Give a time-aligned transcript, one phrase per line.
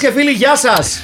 [0.00, 1.02] και φίλοι, γεια σας!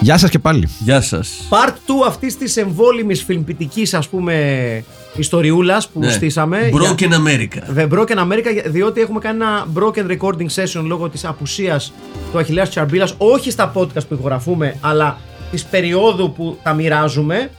[0.00, 0.68] Γεια σας και πάλι.
[0.78, 1.30] Γεια σας.
[1.50, 4.84] Part 2 αυτής της εμβόλυμης φιλμπιτική, ας πούμε,
[5.16, 6.10] ιστοριούλας που Ναι.
[6.10, 6.70] στήσαμε.
[6.72, 7.78] Broken America.
[7.78, 11.92] The Broken America, διότι έχουμε κάνει ένα broken recording session λόγω της απουσίας
[12.32, 15.18] του Αχιλέα Τσαρμπίλας, όχι στα podcast που ηχογραφούμε, αλλά
[15.50, 17.50] της περίοδου που τα μοιράζουμε.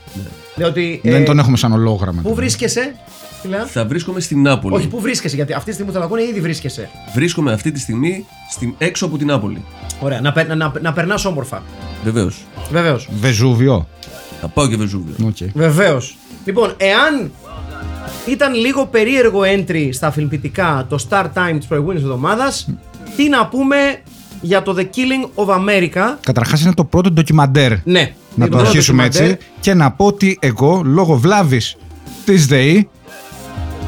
[0.54, 1.00] Διότι.
[1.04, 2.22] Δεν ε, τον έχουμε σαν ολόγραμμα.
[2.22, 2.94] Πού βρίσκεσαι,
[3.42, 4.74] Φιλέα; Θα βρίσκομαι στην Νάπολη.
[4.74, 6.90] Όχι, πού βρίσκεσαι, γιατί αυτή τη στιγμή που θα τα ακούνε ήδη βρίσκεσαι.
[7.14, 9.64] Βρίσκομαι αυτή τη στιγμή στην, έξω από την Νάπολη.
[10.00, 11.62] Ωραία, να, περ- να, να περνάς όμορφα.
[12.04, 12.44] Βεβαίως.
[12.70, 13.08] Βεβαίως.
[13.20, 13.88] Βεζούβιο.
[14.40, 15.14] Θα πάω και Βεζούβιο.
[15.26, 15.36] Οκ.
[15.54, 16.16] Βεβαίως.
[16.44, 17.30] Λοιπόν, εάν
[18.26, 22.68] ήταν λίγο περίεργο entry στα φιλμπιτικά το Star Time τη προηγούμενης εβδομάδας,
[23.16, 23.76] τι να πούμε
[24.40, 27.70] για το The Killing of America; Καταρχάς είναι το πρώτο ντοκιμαντέρ.
[27.70, 29.32] Ναι, Να είναι το πρώτο αρχίσουμε ντοκιμαντέρ.
[29.34, 29.46] έτσι.
[29.60, 31.76] Και να πω ότι εγώ λόγω βλάβης
[32.24, 32.88] της ΔΕΗ.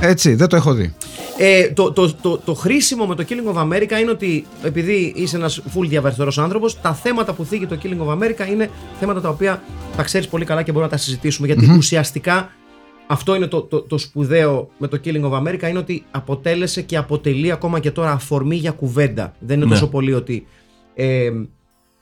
[0.01, 0.95] Έτσι, δεν το έχω δει.
[1.43, 5.37] Ε, το, το, το, το χρήσιμο με το Killing of America είναι ότι επειδή είσαι
[5.37, 9.29] ένας full διαβαριστερό άνθρωπος, τα θέματα που θίγει το Killing of America είναι θέματα τα
[9.29, 9.63] οποία
[9.97, 11.47] τα ξέρεις πολύ καλά και μπορούμε να τα συζητήσουμε.
[11.47, 12.51] Γιατί ουσιαστικά
[13.07, 16.97] αυτό είναι το, το, το σπουδαίο με το Killing of America είναι ότι αποτέλεσε και
[16.97, 19.35] αποτελεί ακόμα και τώρα αφορμή για κουβέντα.
[19.39, 19.71] Δεν είναι Ναι.
[19.73, 20.47] τόσο πολύ ότι
[20.95, 21.31] ε,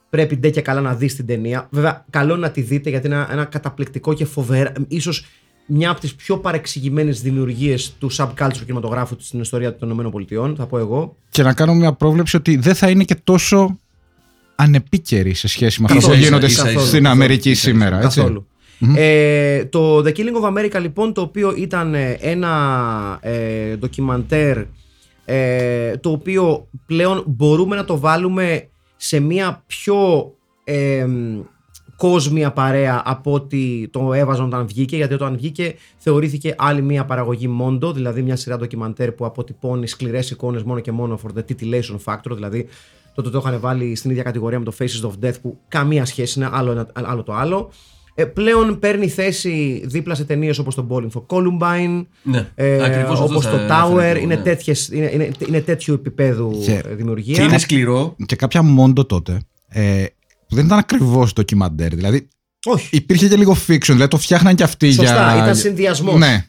[0.09, 1.67] πρέπει ντε και καλά να δεις την ταινία.
[1.71, 5.25] Βέβαια, καλό είναι να τη δείτε γιατί είναι ένα, ένα καταπληκτικό και φοβερά, ίσως
[5.69, 10.77] μια από τις πιο παρεξηγημένες δημιουργίες του subculture κινηματογράφου στην ιστορία των ΗΠΑ, θα πω
[10.77, 11.15] εγώ.
[11.29, 13.79] Και να κάνω μια πρόβλεψη ότι δεν θα είναι και τόσο
[14.55, 18.01] ανεπίκαιρη σε σχέση με αυτά που Καθόλου, γίνονται ίσα- καθόλου, στην καθόλου, Αμερική σήμερα.
[18.01, 18.19] Έτσι.
[18.19, 18.47] Καθόλου.
[18.95, 24.57] Ε, το The Killing of America λοιπόν το οποίο ήταν ε, ένα ε, ντοκιμαντέρ
[25.25, 30.31] ε, το οποίο πλέον μπορούμε να το βάλουμε σε μια πιο
[30.63, 31.05] ε,
[31.99, 37.49] κόσμια παρέα από ότι το έβαζαν όταν βγήκε γιατί όταν βγήκε θεωρήθηκε άλλη μια παραγωγή
[37.61, 41.97] Mondo δηλαδή μια σειρά ντοκιμαντέρ που αποτυπώνει σκληρές εικόνες μόνο και μόνο for the titillation
[42.05, 42.67] factor δηλαδή
[43.15, 46.39] τότε το είχαν βάλει στην ίδια κατηγορία με το Faces of Death που καμία σχέση
[46.39, 47.71] είναι άλλο, ένα, άλλο το άλλο
[48.15, 53.19] ε, πλέον παίρνει θέση δίπλα σε ταινίες όπως το Bowling for Columbine Ναι, ε, ακριβώς
[53.19, 54.41] αυτό όπως θα το αναφέρω Tower εγώ, είναι, ναι.
[54.41, 58.15] τέτοιες, είναι, είναι, είναι τέτοιου επίπεδου Και- ε, δημιουργία Και είναι σκληρό.
[58.25, 59.41] Και κάποια μόντο τότε.
[59.67, 60.05] Ε,
[60.49, 61.95] που δεν ήταν ακριβώς ντοκιμαντέρ.
[61.95, 62.27] Δηλαδή
[62.65, 63.79] όχι υπήρχε και λίγο fiction.
[63.87, 65.43] Δηλαδή το φτιάχναν και αυτοί Σωστά, για.
[65.43, 66.15] ήταν συνδυασμός.
[66.19, 66.45] Ναι.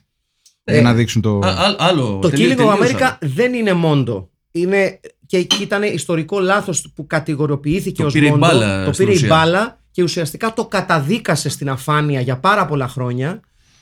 [0.64, 1.38] Ε, για να δείξουν το.
[1.38, 2.18] Α, α- άλλο.
[2.22, 3.18] Το τελείω- Killing of τελείωσα.
[3.18, 4.24] America δεν είναι Mondo.
[4.50, 8.38] Είναι, και εκεί ήταν ιστορικό λάθος που κατηγοριοποιήθηκε Το ως πήρε η Mondo.
[8.38, 9.36] μπάλα το στην πήρε η ουσία.
[9.36, 13.40] μπάλα και ουσιαστικά το καταδίκασε στην αφάνεια για πάρα πολλά χρόνια.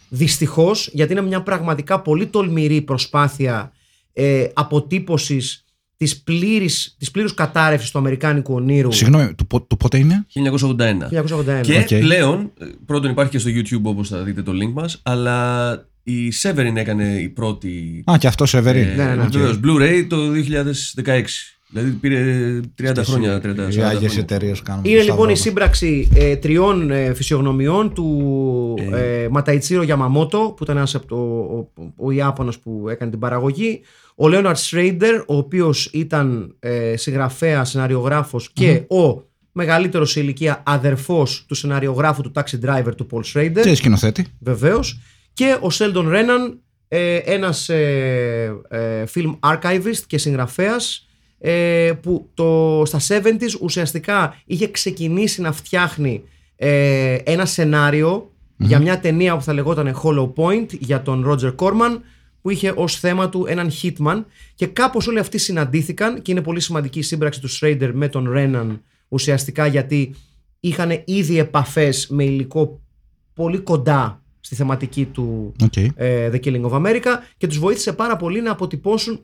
[0.09, 3.73] Δυστυχώς, γιατί είναι μια πραγματικά πολύ τολμηρή προσπάθεια
[4.12, 5.65] ε, αποτύπωσης
[5.98, 8.92] της, πλήρης, της πλήρους κατάρρευσης του Αμερικάνικου ονείρου.
[8.92, 11.09] Συγγνώμη, του, πο- του πότε είναι; 1981.
[11.10, 11.60] 1981.
[11.62, 12.00] Και Οκ.
[12.00, 15.70] πλέον, ε, πρώτον υπάρχει και στο YouTube όπως θα δείτε το link μας, αλλά
[16.03, 18.81] η Severin έκανε η πρώτη Α, και αυτό Severin.
[18.81, 19.26] ε, ναι, ναι.
[19.31, 21.57] βεβαίως, Blu-ray το 2016.
[21.71, 24.19] Δηλαδή πήρε 30 χρόνια, 30 Οι 40 άγιες χρόνια.
[24.19, 24.84] εταιρείες κάνουν.
[24.84, 25.31] Είναι το λοιπόν σταυρό.
[25.31, 31.17] η σύμπραξη ε, τριών ε, φυσιογνωμιών του ε, Ματαϊτσίρο Γιαμαμότο, που ήταν ένας από το,
[31.17, 33.81] ο, ο Ιάπωνας που έκανε την παραγωγή,
[34.15, 41.45] ο Λέοναρτ Σρέιντερ, ο οποίος ήταν ε, συγγραφέας, σεναριογράφος και ο μεγαλύτερος σε ηλικία αδερφός
[41.49, 43.61] του σεναριογράφου του Taxi Driver του Paul Schrader.
[43.62, 44.27] Και σκηνοθέτη.
[44.39, 45.00] Βεβαίως.
[45.33, 51.07] Και ο Σέλντον Ρέναν, ε, ένας ε, ε, film archivist και συγγραφέας
[51.38, 56.23] ε, που το, στα 70s ουσιαστικά είχε ξεκινήσει να φτιάχνει
[56.56, 62.00] ε, ένα σενάριο για μια ταινία που θα λεγόταν Hollow Point για τον Roger Corman
[62.43, 64.25] που είχε ως θέμα του έναν hitman
[64.55, 68.31] και κάπως όλοι αυτοί συναντήθηκαν και είναι πολύ σημαντική η σύμπραξη του Schrader με τον
[68.31, 70.14] Ρέναν ουσιαστικά γιατί
[70.61, 72.81] είχαν ήδη επαφές με υλικό
[73.35, 75.76] πολύ κοντά στη θεματική του Οκ.
[75.76, 79.20] ε, The Killing of America και τους βοήθησε πάρα πολύ να αποτυπώσουν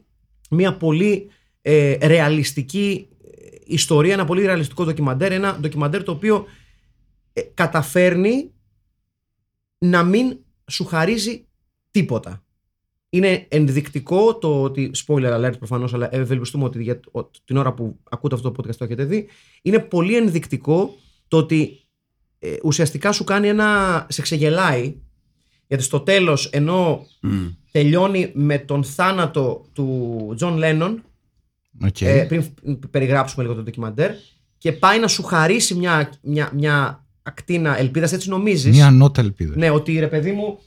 [0.51, 1.31] μια πολύ
[1.67, 6.45] ε, ρεαλιστική ε, ιστορία, ένα πολύ ρεαλιστικό ντοκιμαντέρ, ένα ντοκιμαντέρ το οποίο
[7.33, 8.51] ε, καταφέρνει
[9.79, 10.37] να μην
[10.71, 11.47] σου χαρίζει
[11.91, 12.39] τίποτα.
[13.09, 14.91] είναι ενδεικτικό το ότι.
[15.07, 18.77] Spoiler alert προφανώς, αλλά ευελπιστούμε ότι για το- την ώρα που ακούτε αυτό το podcast
[18.77, 19.27] το έχετε δει.
[19.63, 20.95] Είναι πολύ ενδεικτικό
[21.29, 21.79] το ότι
[22.39, 24.07] ε, ουσιαστικά σου κάνει ένα.
[24.11, 24.97] σε ξεγελάει.
[25.67, 27.47] Γιατί στο τέλος, ενώ Μμ.
[27.71, 31.03] τελειώνει με τον θάνατο του Τζον Λένον,
[31.83, 32.01] Οκ.
[32.01, 32.45] ε, πριν
[32.91, 34.11] περιγράψουμε λίγο το ντοκιμαντέρ,
[34.59, 39.53] και πάει να σου χαρίσει μια, μια, μια ακτίνα ελπίδας, έτσι νομίζεις; Μια νότα ελπίδα.
[39.57, 40.59] Ναι, ότι ρε παιδί μου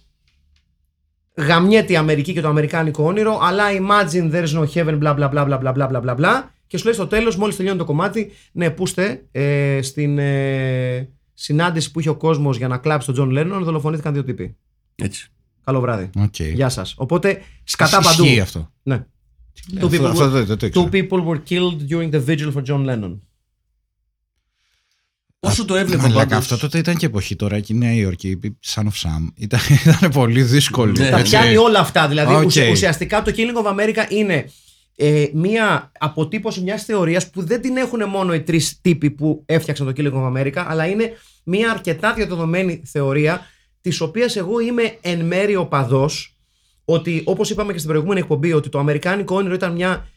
[1.35, 5.47] γαμιέται η Αμερική και το αμερικάνικο όνειρο, αλλά imagine there's no heaven, bla bla bla
[5.47, 8.31] bla bla bla bla bla bla και σου λέει στο τέλος, μόλις τελειώνει το κομμάτι,
[8.51, 13.29] ναι, πούστε, ε, στην ε, συνάντηση που είχε ο κόσμος για να κλάψει τον Τζον
[13.29, 14.55] Λένον, δολοφονήθηκαν δύο τύποι.
[14.95, 15.31] Έτσι.
[15.63, 16.09] Καλό βράδυ.
[16.19, 16.39] Οκ.
[16.39, 16.93] Γεια σας.
[16.97, 18.23] Οπότε, σκατά παντού.
[18.23, 18.71] Ισχύει αυτό.
[18.83, 19.05] Ναι.
[19.71, 20.89] Ναι, Two αυτό- people, αυτό were, δεν- δεν το two ήξερα.
[20.91, 23.17] people were killed during the vigil for John Lennon.
[25.39, 28.29] Όσο το έβλεπα Μαλάκα, πάντως, αυτό τότε ήταν και εποχή τώρα και η Νέα Υόρκη,
[28.29, 29.27] η Son of Sam.
[29.35, 29.59] Ήταν,
[29.97, 30.91] ήταν πολύ δύσκολη.
[30.91, 31.09] Ναι.
[31.09, 31.31] Τα έτσι.
[31.31, 32.07] πιάνει όλα αυτά.
[32.07, 32.43] Δηλαδή, Οκ.
[32.45, 34.49] ουσια- ουσιαστικά το Killing of America είναι
[34.95, 39.85] ε, μία αποτύπωση μιας θεωρίας που δεν την έχουν μόνο οι τρεις τύποι που έφτιαξαν
[39.85, 41.11] το Killing of America, αλλά είναι
[41.43, 43.45] μία αρκετά διαδεδομένη θεωρία,
[43.81, 46.09] της οποίας εγώ είμαι εν μέρει οπαδός,
[46.89, 50.07] ότι όπως είπαμε και στην προηγούμενη εκπομπή, ότι το Αμερικάνικο όνειρο ήταν μια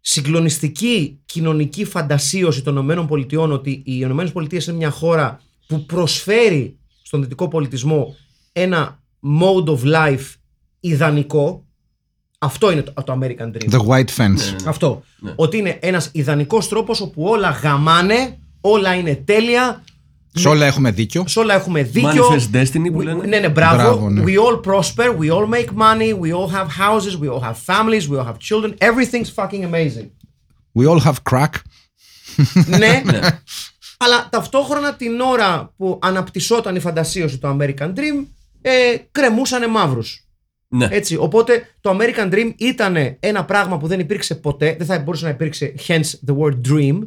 [0.00, 7.48] συγκλονιστική κοινωνική φαντασίωση των ΗΠΑ ότι οι ΗΠΑ είναι μια χώρα που προσφέρει στον δυτικό
[7.48, 8.16] πολιτισμό
[8.52, 9.02] ένα
[9.40, 10.32] mode of life
[10.80, 11.66] ιδανικό.
[12.38, 13.70] Αυτό είναι το, το American Dream.
[13.70, 14.28] The White Fence.
[14.28, 14.56] Ναι.
[14.66, 15.02] Αυτό.
[15.18, 15.32] Ναι.
[15.36, 19.84] Ότι είναι ένας ιδανικός τρόπος όπου όλα γαμάνε, όλα είναι τέλεια,
[20.36, 21.24] Σε όλα έχουμε δίκιο.
[21.26, 22.28] σε όλα έχουμε δίκιο.
[22.30, 23.26] Manifest Destiny που We- λένε.
[23.26, 23.76] Ναι, ναι, μπράβο.
[23.76, 24.22] Μπράβο, ναι.
[24.26, 28.08] We all prosper, we all make money, we all have houses, we all have families,
[28.10, 28.74] we all have children.
[28.78, 30.08] Everything's fucking amazing.
[30.78, 31.50] We all have crack.
[32.66, 33.02] ναι,
[34.04, 38.26] αλλά ταυτόχρονα την ώρα που αναπτυσσόταν η φαντασίωση του American Dream,
[38.62, 38.72] ε,
[39.12, 40.18] κρεμούσανε μαύρους.
[40.68, 40.88] Ναι.
[40.90, 45.24] Έτσι, οπότε το American Dream ήταν ένα πράγμα που δεν υπήρξε ποτέ, δεν θα μπορούσε
[45.24, 46.98] να υπήρξε, hence the word dream.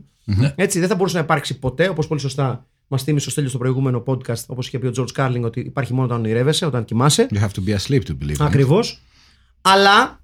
[0.55, 3.61] Έτσι, δεν θα μπορούσε να υπάρξει ποτέ, όπως πολύ σωστά μας θύμισε ο Στέλιος στο
[3.61, 7.27] προηγούμενο podcast, όπως είχε πει ο George Carlin, ότι υπάρχει μόνο όταν ονειρεύεσαι, όταν κοιμάσαι.
[7.31, 8.31] You have to be asleep to believe.
[8.31, 8.35] it.
[8.39, 9.01] Ακριβώς.
[9.61, 10.23] Αλλά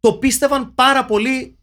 [0.00, 1.58] το πίστευαν πάρα πολύ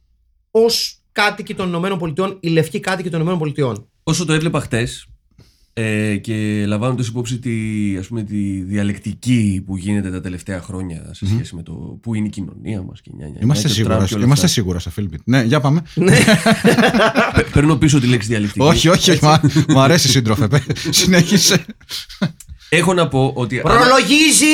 [0.51, 3.87] ως κάτοικοι των ΗΠΑ, οι λευκοί κάτοικοι των ΗΠΑ.
[4.03, 5.10] Όσο το έβλεπα χτες
[5.73, 7.51] ε, και λαμβάνοντας υπόψη τη,
[7.99, 11.71] ας πούμε, τη διαλεκτική που γίνεται τα τελευταία χρόνια σε σχέση με το
[12.01, 14.23] πού είναι η κοινωνία μας και νιά, νιά, Είμαστε νιά, και σίγουρα, Τραμπ και όλα
[14.25, 14.55] είμαστε αυτά.
[14.61, 15.19] σίγουρα στο Philbit.
[15.23, 15.81] Ναι, για πάμε.
[17.35, 18.65] Πε- Παίρνω πίσω τη λέξη διαλεκτική.
[18.65, 19.23] όχι, όχι, όχι.
[19.23, 20.47] μα- Μ' αρέσει σύντροφε.
[20.47, 20.61] πε.
[20.89, 21.65] Συνέχισε.
[22.69, 23.57] Έχω να πω ότι.
[23.61, 24.45] Προλογίζει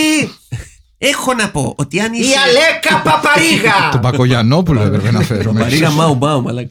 [0.99, 3.89] Έχω να πω ότι αν η Αλέκα Παπαρίγα!
[3.91, 5.59] Τον Πακογιανόπουλο έπρεπε να φέρουμε.
[5.59, 6.67] Μαρίγα Μάου Μπάου, αλλά.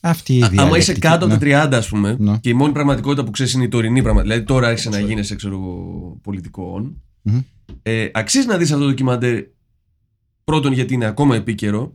[0.00, 0.62] Αυτή η διαλεκτική.
[0.62, 1.50] Άμα είσαι κάτω από ναι.
[1.52, 2.38] τα 30, ας πούμε, Ναι.
[2.40, 4.34] και η μόνη πραγματικότητα που ξέρεις είναι η τωρινή πραγματικότητα.
[4.34, 5.76] Δηλαδή τώρα άρχισε να γίνεσαι, ξέρω εγώ,
[6.22, 6.92] πολιτικό.
[7.22, 7.38] Μμμ.
[7.82, 9.42] Ε, αξίζει να δεις αυτό το ντοκιμαντέρ.
[10.44, 11.92] Πρώτον, γιατί είναι ακόμα επίκαιρο.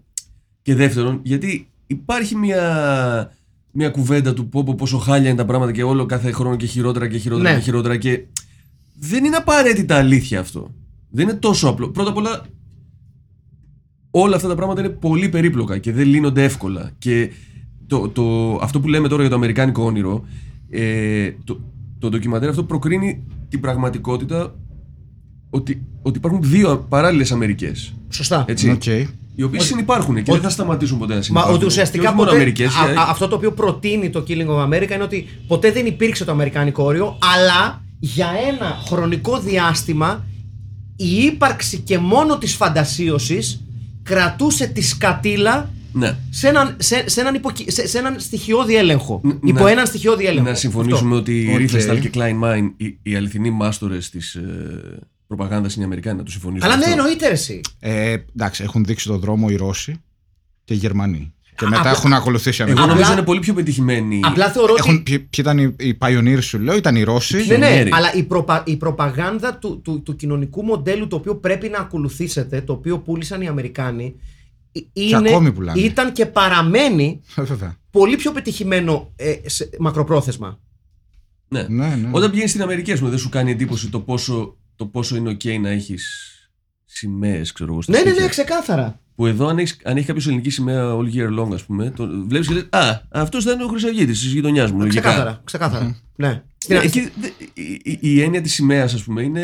[0.62, 3.32] Και δεύτερον, γιατί υπάρχει μια,
[3.72, 6.66] μια κουβέντα του πω, πω, πόσο χάλια είναι τα πράγματα και όλο κάθε χρόνο και
[6.66, 7.56] χειρότερα και χειρότερα Ναι.
[7.56, 7.98] και χειρότερα.
[7.98, 8.24] Και
[9.00, 10.74] δεν είναι απαραίτητα αλήθεια αυτό.
[11.10, 11.90] Δεν είναι τόσο απλό.
[11.90, 12.42] Πρώτα απ' όλα,
[14.12, 16.92] όλα αυτά τα πράγματα είναι πολύ περίπλοκα και δεν λύνονται εύκολα.
[16.98, 17.30] Και
[17.88, 20.26] το, το, αυτό που λέμε τώρα για το αμερικάνικο όνειρο,
[20.70, 21.60] ε, το,
[22.00, 24.56] το ντοκιμαντέρ αυτό προκρίνει την πραγματικότητα
[25.50, 27.94] ότι, ότι υπάρχουν δύο παράλληλες Αμερικές.
[28.10, 28.46] Σωστά.
[28.48, 28.70] Έτσι.
[28.70, 28.86] Οκ.
[29.36, 31.56] Οι οποίες συνεπάρχουν και δεν θα σταματήσουν ποτέ να Μα συνεπάρχουν.
[31.56, 34.24] ότι ουσιαστικά Και όχι μόνο ποτέ, Αμερικές, α- για- α- αυτό το οποίο προτείνει το
[34.28, 39.40] Killing of America είναι ότι ποτέ δεν υπήρξε το Αμερικάνικο όριο, αλλά για ένα χρονικό
[39.40, 40.26] διάστημα
[41.02, 43.62] η ύπαρξη και μόνο της φαντασίωσης
[44.04, 46.18] κρατούσε τη σκατήλα ναι.
[46.30, 49.22] σε έναν, σε, σε έναν, υποκι- σε, σε έναν στοιχειώδη έλεγχο.
[49.24, 50.50] Ν- υπό να- έναν στοιχειώδη έλεγχο.
[50.50, 51.58] Να συμφωνήσουμε ότι η Οκ.
[51.58, 56.24] Ρίφεσταλ και Klein Mine, οι, οι αληθινοί μάστορες της ε, προπαγάνδας είναι οι Αμερικάνοι, να
[56.24, 56.72] το συμφωνήσουμε.
[56.72, 56.98] Αλλά ναι, αυτό.
[57.00, 57.62] εννοείται ρε εσύ.
[57.80, 60.02] Ε, εντάξει, έχουν δείξει τον δρόμο οι Ρώσοι
[60.64, 61.34] και οι Γερμανοί.
[61.60, 62.88] Και Α, μετά απλά- έχουν ακολουθήσει οι Εγώ Αμερικανοί.
[62.90, 64.20] νομίζω Απλά- είναι πολύ πιο πετυχημένοι.
[64.24, 64.82] Απλά θεωρώ ότι.
[64.86, 67.36] Έχουν, ποιοι, ποιοι ήταν οι, οι pioneers σου λέω, ήταν οι Ρώσοι.
[67.36, 67.90] Ναι, ναι, Πιονέροι.
[67.94, 72.62] αλλά η, προπα- η προπαγάνδα του, του, του κοινωνικού μοντέλου το οποίο πρέπει να ακολουθήσετε,
[72.62, 74.16] το οποίο πούλησαν οι Αμερικάνοι,
[74.72, 75.80] ε, είναι, ακόμη πουλάνε.
[75.80, 77.76] ήταν και παραμένει Ε, Βέβαια.
[77.92, 80.60] πολύ πιο πετυχημένο ε, σε μακροπρόθεσμα.
[81.48, 81.66] Ναι.
[81.70, 82.10] Ναι, ναι.
[82.12, 85.32] Όταν πηγαίνεις στην Αμερική, ας πούμε, δεν σου κάνει εντύπωση το πόσο, το πόσο είναι
[85.32, 86.34] OK να έχεις
[86.86, 87.82] σημαίες, ξέρω εγώ.
[87.82, 88.24] στα Ναι, ναι, σπίτια.
[88.24, 89.00] ναι, ξεκάθαρα.
[89.20, 92.08] Που εδώ, αν έχει, αν έχει κάποιος ελληνική σημαία all year long, ας πούμε, το
[92.28, 94.80] βλέπεις και λες: Α, αυτός θα είναι ο Χρυσαυγήτη της γειτονιάς μου.
[94.80, 95.00] λογικά».
[95.02, 95.42] Ξεκάθαρα.
[95.44, 95.96] ξεκάθαρα.
[96.16, 96.42] Ναι.
[96.58, 99.44] Στην, Ναι, εκεί, δε- η, η, η έννοια της σημαίας, ας πούμε, είναι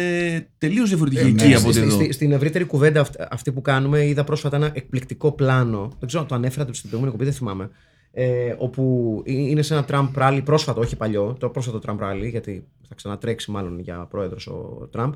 [0.57, 1.95] τελείως διαφορετική Ε, εκεί ναι, από ότι στη- εδώ.
[1.95, 5.91] στη- στην ευρύτερη κουβέντα αυ- αυτή που κάνουμε, είδα πρόσφατα ένα εκπληκτικό πλάνο.
[5.99, 7.69] Δεν ξέρω αν το ανέφερα στην προηγούμενη κοπή, δεν θυμάμαι.
[8.17, 12.63] Ε, όπου είναι σε ένα Trump rally πρόσφατο, όχι παλιό, το πρόσφατο Trump rally, γιατί
[12.87, 15.13] θα ξανατρέξει μάλλον για πρόεδρος ο Τραμπ.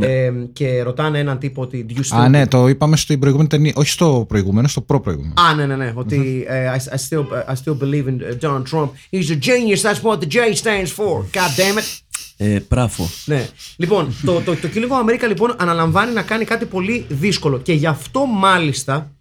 [0.00, 1.86] Ε, και ρωτάνε έναν τύπο ότι.
[1.88, 3.72] Do you still Α, ναι, το είπαμε στην προηγούμενη ταινία.
[3.76, 5.34] Όχι στο προηγούμενο, στο προ-προηγούμενο.
[5.40, 5.92] Α, ναι, ναι, ναι.
[5.94, 8.90] Ότι ε, I, I, still, I still believe in uh, Donald Trump.
[9.10, 9.82] He's a genius.
[9.82, 11.14] That's what the J stands for.
[11.32, 12.00] God damn it.
[12.36, 13.08] Ε, πράφο.
[13.24, 13.48] Ναι.
[13.76, 17.58] Λοιπόν, το, το, το Killing of America λοιπόν αναλαμβάνει να κάνει κάτι πολύ δύσκολο.
[17.58, 19.12] Και γι' αυτό μάλιστα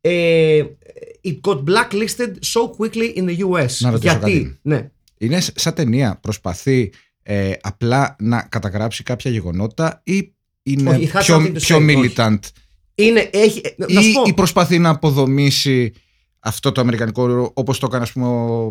[0.00, 0.62] ε,
[1.24, 3.70] it got blacklisted so quickly in the US.
[3.78, 4.58] Να ρωτήσω Γιατί, κάτι.
[4.62, 4.88] ναι.
[5.18, 6.18] Είναι σ- σαν ταινία.
[6.22, 6.92] Προσπαθεί
[7.22, 10.32] ε, απλά να καταγράψει κάποια γεγονότα ή
[10.62, 12.12] είναι Όχι, it has πιο, something to πιο say, όχι.
[12.16, 12.38] militant;
[12.94, 15.92] Είναι, έχει, ε, να σου ή, πω, ή προσπαθεί να αποδομήσει
[16.38, 18.64] αυτό το αμερικανικό όπως το έκανε ας πούμε ο,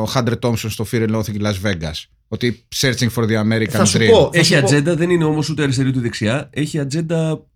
[0.00, 3.68] ο Χάντρε Τόμσον στο Fear and Loathing in Las Vegas ότι searching for the American
[3.68, 4.30] θα σου dream πω.
[4.32, 6.50] θα Έχει σου πω- ατζέντα, δεν είναι όμως ούτε αριστερή ούτε δεξιά.
[6.52, 7.46] Έχει ατζέντα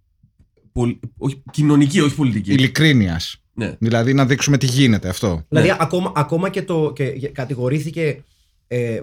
[0.73, 2.53] πολ- όχι, κοινωνική, όχι πολιτική.
[2.53, 3.77] ειλικρίνειας Ναι.
[3.79, 5.77] δηλαδή να δείξουμε τι γίνεται αυτό Δηλαδή, Ναι.
[5.81, 6.93] ακόμα, ακόμα και το.
[6.95, 8.25] Και κατηγορήθηκε.
[8.69, 9.01] Ε,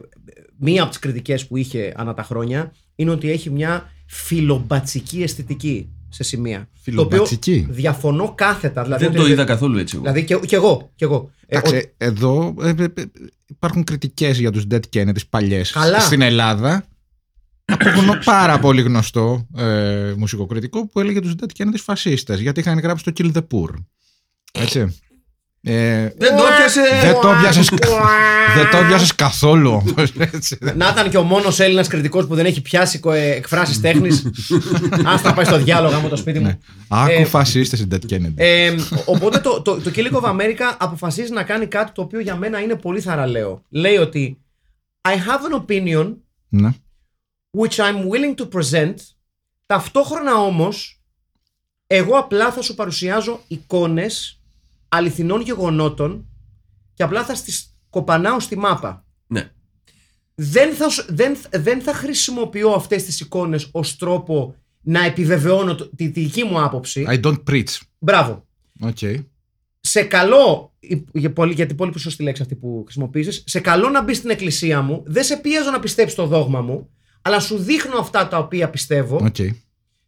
[0.59, 5.89] μία από τις κριτικές που είχε ανά τα χρόνια είναι ότι έχει μια φιλομπατσική αισθητική
[6.09, 6.69] σε σημεία.
[6.81, 8.83] Φιλομπατσική; Το οποίο διαφωνώ κάθετα.
[8.83, 9.95] Δηλαδή, Δεν ότι- το είδα καθόλου έτσι.
[9.95, 10.03] εγώ.
[10.03, 10.91] Δηλαδή και, και εγώ.
[10.95, 11.31] Και εγώ.
[11.45, 13.03] Ε, Εντάξει, ο- εδώ ε, ε, ε,
[13.45, 15.99] υπάρχουν κριτικές για τους Dead Kennedys παλιές Καλά.
[15.99, 16.85] στην Ελλάδα
[17.65, 22.59] από γνω- πάρα πολύ γνωστό ε, μουσικό κριτικό που έλεγε τους Dead Kennedys φασίστες γιατί
[22.59, 23.69] είχαν γράψει το Kill the Poor
[24.59, 24.99] έτσι
[25.69, 26.81] ε, Δεν το πιάσε!
[27.01, 27.69] δεν το πιάσες,
[28.55, 30.57] δεν το πιάσες καθόλου όμως, έτσι.
[30.75, 34.31] Να ήταν και ο μόνος Έλληνας κριτικός που δεν έχει πιάσει εκφράσεις τέχνης.
[35.05, 36.59] Άστα πάει στο διάλογο μου το σπίτι μου.
[36.87, 41.31] Άκου Ε, φασίστες οι Dead Kennedys Ε, οπότε το, το, το Killing of America αποφασίζει
[41.31, 43.63] να κάνει κάτι το οποίο για μένα είναι πολύ θαραλέο.
[43.69, 44.41] Λέει ότι
[45.01, 46.15] I have an opinion
[46.49, 46.69] ναι.
[47.57, 48.93] which I'm willing to present.
[49.65, 51.01] Ταυτόχρονα όμως
[51.87, 54.36] εγώ απλά θα σου παρουσιάζω εικόνες
[54.89, 56.25] αληθινών γεγονότων
[56.93, 59.05] και απλά θα τις κοπανάω στη μάπα.
[59.27, 59.51] Ναι.
[60.35, 65.89] Δεν θα, σου- δεν, δεν θα χρησιμοποιώ αυτές τις εικόνες ως τρόπο να επιβεβαιώνω το-
[65.95, 67.05] τη, τη δική μου άποψη.
[67.09, 68.45] I don't preach Μπράβο.
[68.81, 69.25] okay.
[69.79, 70.73] Σε καλό,
[71.13, 74.29] για πολύ, γιατί πολύ πιο σωστή λέξη αυτή που χρησιμοποίησες, σε καλό να μπει στην
[74.29, 76.89] εκκλησία μου, δεν σε πιέζω να πιστέψεις το δόγμα μου,
[77.21, 79.49] αλλά σου δείχνω αυτά τα οποία πιστεύω, Okay.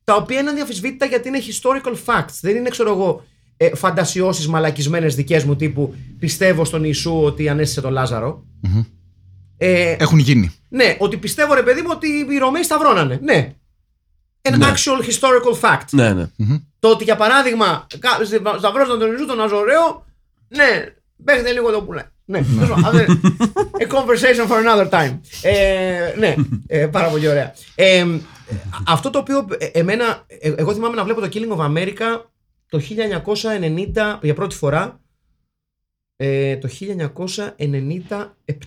[0.03, 2.33] τα οποία είναι αδιαφυσβήτητα γιατί είναι historical facts.
[2.41, 3.24] Δεν είναι, ξέρω εγώ,
[3.62, 8.44] ε, φαντασιώσεις μαλακισμένες δικές μου τύπου πιστεύω στον Ιησού ότι ανέστησε τον λαζαρο
[9.58, 13.20] Ε, έχουν γίνει ναι, ότι πιστεύω ρε παιδί μου ότι οι Ρωμαίοι σταυρώνανε.
[13.24, 13.54] Ναι.
[14.42, 14.66] An Ναι.
[14.68, 15.86] actual historical fact.
[15.92, 16.25] Ναι, ναι.
[16.80, 18.20] Το ότι για παράδειγμα κα-
[18.58, 20.06] σταυρώσαν τον Ιησού τον Αζωραίο,
[20.48, 20.86] ναι,
[21.24, 22.04] παίχτε λίγο το που λέει.
[22.25, 23.20] Ναι, τέλος πάντων, αυτό είναι
[23.80, 25.18] A conversation for another time.
[25.42, 26.36] Ε, ναι,
[26.68, 27.54] ε, πάρα πολύ ωραία.
[27.75, 28.06] Ε,
[28.88, 32.22] αυτό το οποίο ε, εμένα, ε, εγώ θυμάμαι να βλέπω το Killing of America
[32.70, 32.82] το
[33.94, 35.02] 1990 για πρώτη φορά
[36.16, 36.70] ε, το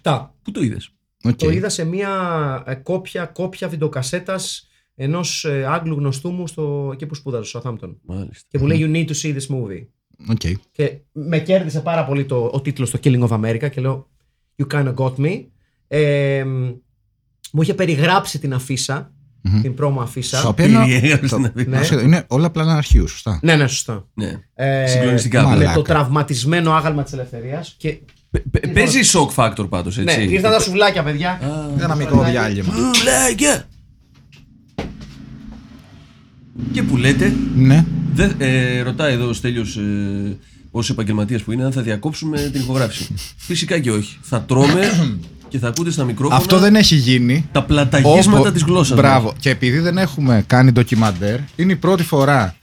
[0.03, 0.29] 1997.
[0.43, 0.95] Πού το είδες;
[1.25, 1.37] okay.
[1.37, 7.07] Το είδα σε μια ε, κόπια, κόπια βιντεοκασέτας ενός ε, Άγγλου γνωστού μου στο, εκεί
[7.07, 7.97] που σπούδαζε στο Southampton.
[8.03, 8.47] Μάλιστα.
[8.49, 9.87] Και μου λέει You need to see this movie.
[10.35, 10.53] Okay.
[10.71, 14.11] Και με κέρδισε πάρα πολύ το, ο τίτλος το Killing of America και λέω
[14.57, 15.47] You kind of got me.
[15.89, 16.45] Ε,
[17.53, 19.15] μου είχε περιγράψει την αφίσα,
[19.63, 20.39] την πρόμο αφίσα.
[20.39, 21.67] Στο οποίο είναι- Περιέγραψε το- να δει.
[21.67, 21.77] Ναι.
[21.77, 23.39] Άσχετο, είναι όλα πλάνα αρχείου, σωστά.
[23.43, 24.07] Ναι, ναι, σωστά.
[24.15, 24.41] Ναι.
[24.55, 25.39] Ε, Συγκλονιστικά.
[25.43, 25.51] μάλα.
[25.51, 25.77] Με Μαλάκα.
[25.77, 27.99] το τραυματισμένο άγαλμα της ελευθερίας και
[28.31, 30.17] Παι- παι- Παίζει shock factor πάντως, έτσι.
[30.17, 31.41] ναι, ήρθαν τα σουβλάκια, παιδιά.
[31.81, 32.73] Ένα μικρό διάλειμμα.
[32.95, 33.65] Σουβλάκια!
[36.73, 37.85] Και που λέτε, Ναι.
[38.15, 40.37] δε, ε, ρωτάει εδώ ο Στέλιος ε,
[40.71, 43.15] ως επαγγελματίας που είναι αν θα διακόψουμε την ηχογράφηση.
[43.49, 44.19] Φυσικά και όχι.
[44.23, 44.81] Θα τρώμε
[45.53, 47.49] και θα ακούτε στα μικρόφωνα Αυτό δεν έχει γίνει.
[47.53, 48.97] τα πλαταγίσματα Όπο- της γλώσσας.
[48.97, 49.35] Μπράβο.
[49.41, 52.57] Και επειδή δεν έχουμε κάνει ντοκιμαντέρ, είναι η πρώτη φορά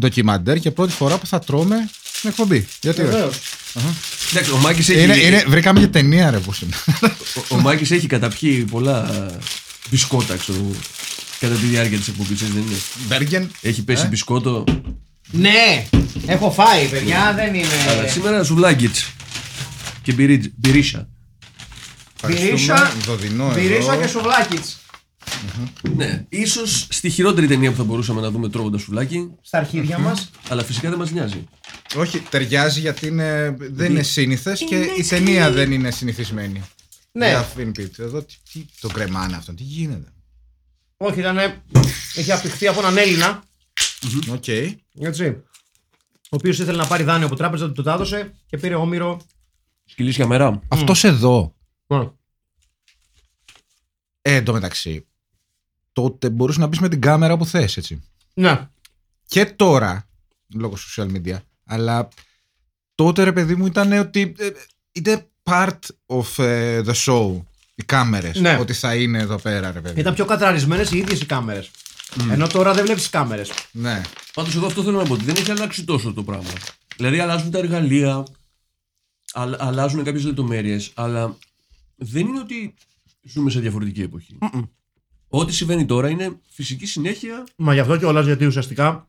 [0.00, 1.76] ντοκιμαντέρ και πρώτη φορά που θα τρώμε
[2.12, 2.66] στην εκπομπή.
[2.80, 3.36] Γιατί όχι; Βεβαίως.
[4.30, 6.74] Εντάξει, ο Μάκης έχει, Είναι, είναι, βρήκαμε και ταινία ρε πώς είναι.
[7.50, 9.34] ο, ο Μάκης έχει καταπιεί πολλά ε,
[9.90, 10.70] μπισκότα, ξέρω εγώ,
[11.40, 12.76] κατά τη διάρκεια της εκπομπής, έτσι δεν είναι;
[13.08, 13.50] Μπέργεν.
[13.60, 14.64] Έχει πέσει μπισκότο.
[15.30, 15.86] Ναι,
[16.26, 17.66] έχω φάει, παιδιά, δεν είναι.
[17.88, 19.06] Αλλά σήμερα σουβλάκιτς
[20.02, 20.52] και μπυρίτ-
[22.26, 22.74] μπυρίσα.
[22.74, 24.00] Μπυρίσα, Δοδινό μπυρίσα εδώ.
[24.02, 24.78] και σουβλάκιτς.
[25.96, 30.30] Ναι, ίσως στη χειρότερη ταινία που θα μπορούσαμε να δούμε τρώγοντας σουβλάκι, Στα αρχίδια μας.
[30.48, 31.44] αλλά φυσικά δεν μας νοιάζει.
[31.96, 36.62] Όχι, ταιριάζει γιατί είναι, δεν είναι σύνηθες και η ταινία δεν είναι συνηθισμένη.
[37.12, 37.28] Ναι.
[37.28, 37.98] Για Finn Pit.
[37.98, 40.12] Εδώ τι, τι το κρεμάνε αυτό, τι γίνεται;
[40.96, 41.38] Όχι, ήταν.
[42.14, 43.42] Έχει απτυχθεί από έναν Έλληνα.
[44.32, 44.48] Οκ.
[45.00, 45.24] Έτσι.
[46.30, 49.20] Ο οποίος ήθελε να πάρει δάνειο από τράπεζα, του το έδωσε και πήρε όμοιρο.
[49.84, 50.60] Σκυλίσια μερά.
[50.68, 51.54] Αυτός εδώ,
[51.86, 52.18] Μόνο.
[54.22, 55.06] ε, εντωμεταξύ,
[55.92, 58.02] τότε μπορούσες να μπεις με την κάμερα που θες, έτσι.
[58.34, 58.68] Ναι.
[59.26, 60.08] Και τώρα,
[60.54, 62.08] λόγω social media, αλλά
[62.94, 64.48] τότε ρε παιδί μου ήταν ότι ε,
[64.92, 67.40] είναι part of ε, the show
[67.74, 68.56] οι κάμερες Ναι.
[68.58, 71.70] ότι θα είναι εδώ πέρα ρε παιδί Ήταν πιο κατραρισμένες οι ίδιες οι κάμερες.
[72.30, 73.50] Ενώ τώρα δεν βλέπεις κάμερες.
[73.72, 74.00] ναι.
[74.34, 76.50] Πάντως, εγώ αυτό θέλω να πω ότι δεν έχει αλλάξει τόσο το πράγμα.
[76.96, 78.24] Δηλαδή, αλλάζουν τα εργαλεία,
[79.32, 81.36] αλ- αλλάζουν κάποιες λεπτομέρειες, αλλά
[81.96, 82.74] δεν είναι ότι
[83.22, 84.38] ζούμε σε διαφορετική εποχή.
[85.28, 87.44] Ό,τι συμβαίνει τώρα είναι φυσική συνέχεια.
[87.56, 89.08] Μα γι' αυτό κιόλα γιατί ουσιαστικά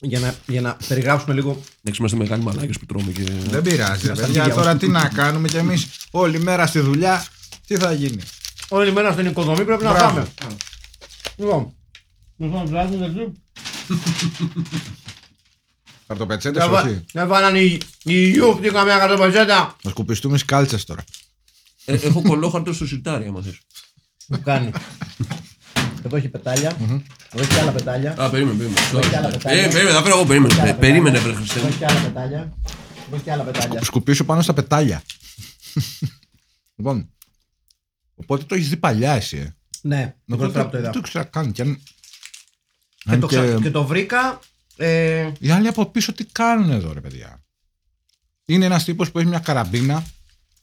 [0.00, 1.50] για να, για να περιγράψουμε λίγο.
[1.50, 3.22] Εντάξει, είμαστε μεγάλοι μαλάκες που τρώμε και.
[3.22, 4.80] δεν πειράζει ρε Στα παιδιά αρχίδια τώρα μας.
[4.80, 7.26] τι να κάνουμε κι εμείς όλη μέρα στη δουλειά
[7.66, 8.22] τι θα γίνει;
[8.68, 10.14] Όλη μέρα στην οικοδομή πρέπει να Μπράβο.
[10.14, 10.56] φάμε.
[11.36, 11.74] Λοιπόν.
[12.36, 13.32] Λοιπόν, βράδυ, εκεί.
[16.06, 19.76] Χαρτοπετσέτες Έβα- όχι Έβαλαν οι οι γιούφτοι καμιά κατοπεζέτα.
[19.82, 21.04] Θα σκουπιστούμε στις κάλτσες τώρα
[21.84, 23.58] Ε, έχω κολόχαρτο στο σιρτάρι, άμα θες.
[24.28, 24.70] Μου κάνει.
[26.04, 26.76] Εδώ έχει πετάλια.
[27.32, 28.14] Εδώ έχει άλλα πετάλια.
[28.22, 28.80] Α, περίμενε, περίμενε.
[29.06, 29.68] Όχι άλλα πετάλια.
[29.68, 30.52] Περίμενε, περίμενε, θα φέρω εγώ, Έχει άλλα περίμενε.
[30.54, 30.78] Ε, πετάλια.
[30.78, 31.74] Περίμενε, βρε Χριστέ Εδώ μου.
[31.74, 32.56] έχει άλλα πετάλια.
[33.06, 33.82] Εδώ έχει άλλα πετάλια.
[33.84, 35.02] σκουπίσω πάνω στα πετάλια
[36.76, 37.10] λοιπόν
[38.14, 39.54] οπότε το έχεις δει παλιά εσύ ε.
[39.82, 40.90] Ναι, την πρώτη φορά που το δεν είδα.
[40.92, 41.82] το ήξερα καν και αν
[42.96, 44.38] Και αν το, ξα- και το βρήκα.
[44.76, 47.42] ε, Οι άλλοι από πίσω τι κάνουν εδώ, ρε παιδιά.
[48.44, 50.04] Είναι ένας τύπος που έχει μια καραμπίνα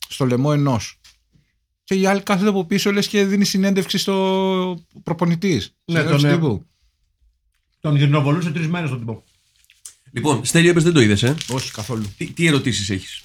[0.10, 0.99] στο λαιμό ενός.
[1.90, 5.76] Και οι άλλοι κάθονται από πίσω λες και δίνει συνέντευξη στο προπονητής.
[5.86, 6.40] Ναι, τον, ε,
[7.80, 9.24] Τον γυρνοβολούσε τρεις μέρες τον τύπο.
[10.12, 12.06] Λοιπόν, Στέλιο, είπες δεν το είδες, ε; Όχι καθόλου.
[12.18, 13.22] Τι, τι ερωτήσεις έχεις;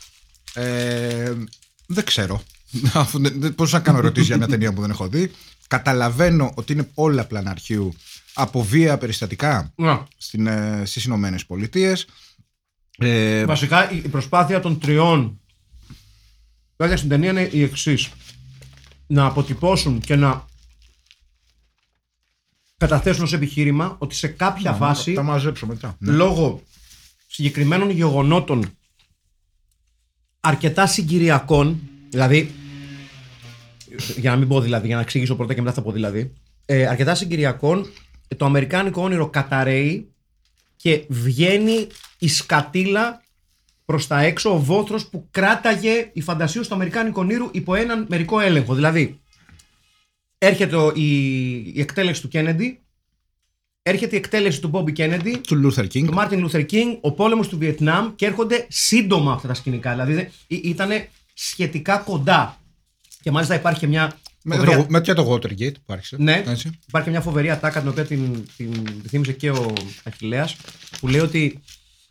[0.54, 1.32] Ε,
[1.86, 2.42] δεν ξέρω.
[2.92, 5.30] Αφού δεν- δεν- Πώς να κάνω ερωτήσεις για μια ταινία που δεν έχω δει.
[5.68, 7.94] Καταλαβαίνω ότι είναι όλα πλαναρχείου
[8.34, 10.06] από βία περιστατικά Να.
[10.16, 12.06] στην, ε, στις Ηνωμένες Πολιτείες.
[12.98, 15.40] Ε, Βασικά η η προσπάθεια των τριών
[16.76, 18.08] που στην ταινία είναι η εξής.
[19.06, 20.44] Να αποτυπώσουν και να
[22.76, 25.96] καταθέσουν ως επιχείρημα ότι σε κάποια φάση τα μαζέψω μετά.
[25.98, 26.12] Ναι.
[26.12, 26.62] λόγω
[27.26, 28.70] συγκεκριμένων γεγονότων
[30.40, 31.80] αρκετά συγκυριακών,
[32.10, 32.50] δηλαδή,
[34.16, 36.32] για να μην πω δηλαδή, για να εξηγήσω πρώτα και μετά θα πω δηλαδή,
[36.64, 37.86] ε, αρκετά συγκυριακών,
[38.28, 40.12] ε, το αμερικάνικο όνειρο καταραίει
[40.76, 41.86] και βγαίνει
[42.18, 43.22] η σκατήλα
[43.84, 48.40] προς τα έξω, ο βόθρος που κράταγε η φαντασίωση του αμερικάνικου όνειρου υπό έναν μερικό
[48.40, 48.74] έλεγχο.
[48.74, 49.20] Δηλαδή,
[50.38, 52.78] έρχεται ο- η, η εκτέλεση του Κέννεντι,
[53.82, 56.06] έρχεται η εκτέλεση του Μπόμπι Κέννεντι, Του Λούθερ Κίνγκ.
[56.08, 59.90] του Μάρτιν Λούθερ Κίνγκ, ο πόλεμος του Βιετνάμ και έρχονται σύντομα αυτά τα σκηνικά.
[59.94, 60.90] Δηλαδή ήταν
[61.34, 62.58] σχετικά κοντά.
[63.22, 64.18] Και μάλιστα υπάρχει και μια.
[64.46, 66.16] Με, φοβερή- το, με και το Watergate που άρχισε.
[66.18, 66.70] ναι, Έτσι.
[66.86, 69.72] υπάρχει και μια φοβερή ατάκα την οποία την, την, τη θύμισε και ο
[70.04, 70.56] Αχιλέας
[71.00, 71.62] που λέει ότι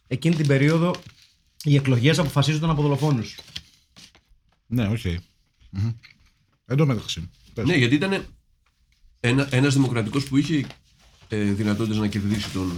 [0.07, 0.93] εκείνη την περίοδο
[1.63, 3.39] οι εκλογές αποφασίζονταν από δολοφόνους.
[4.67, 4.99] Ναι, οκ.
[5.69, 5.91] Μμμ.
[6.65, 7.29] Εν τω μεταξύ.
[7.53, 7.65] Πες.
[7.65, 8.25] Ναι, γιατί ήταν
[9.19, 10.65] ένα, ένας δημοκρατικός που είχε
[11.27, 12.71] ε, δυνατότητες να κερδίσει τον...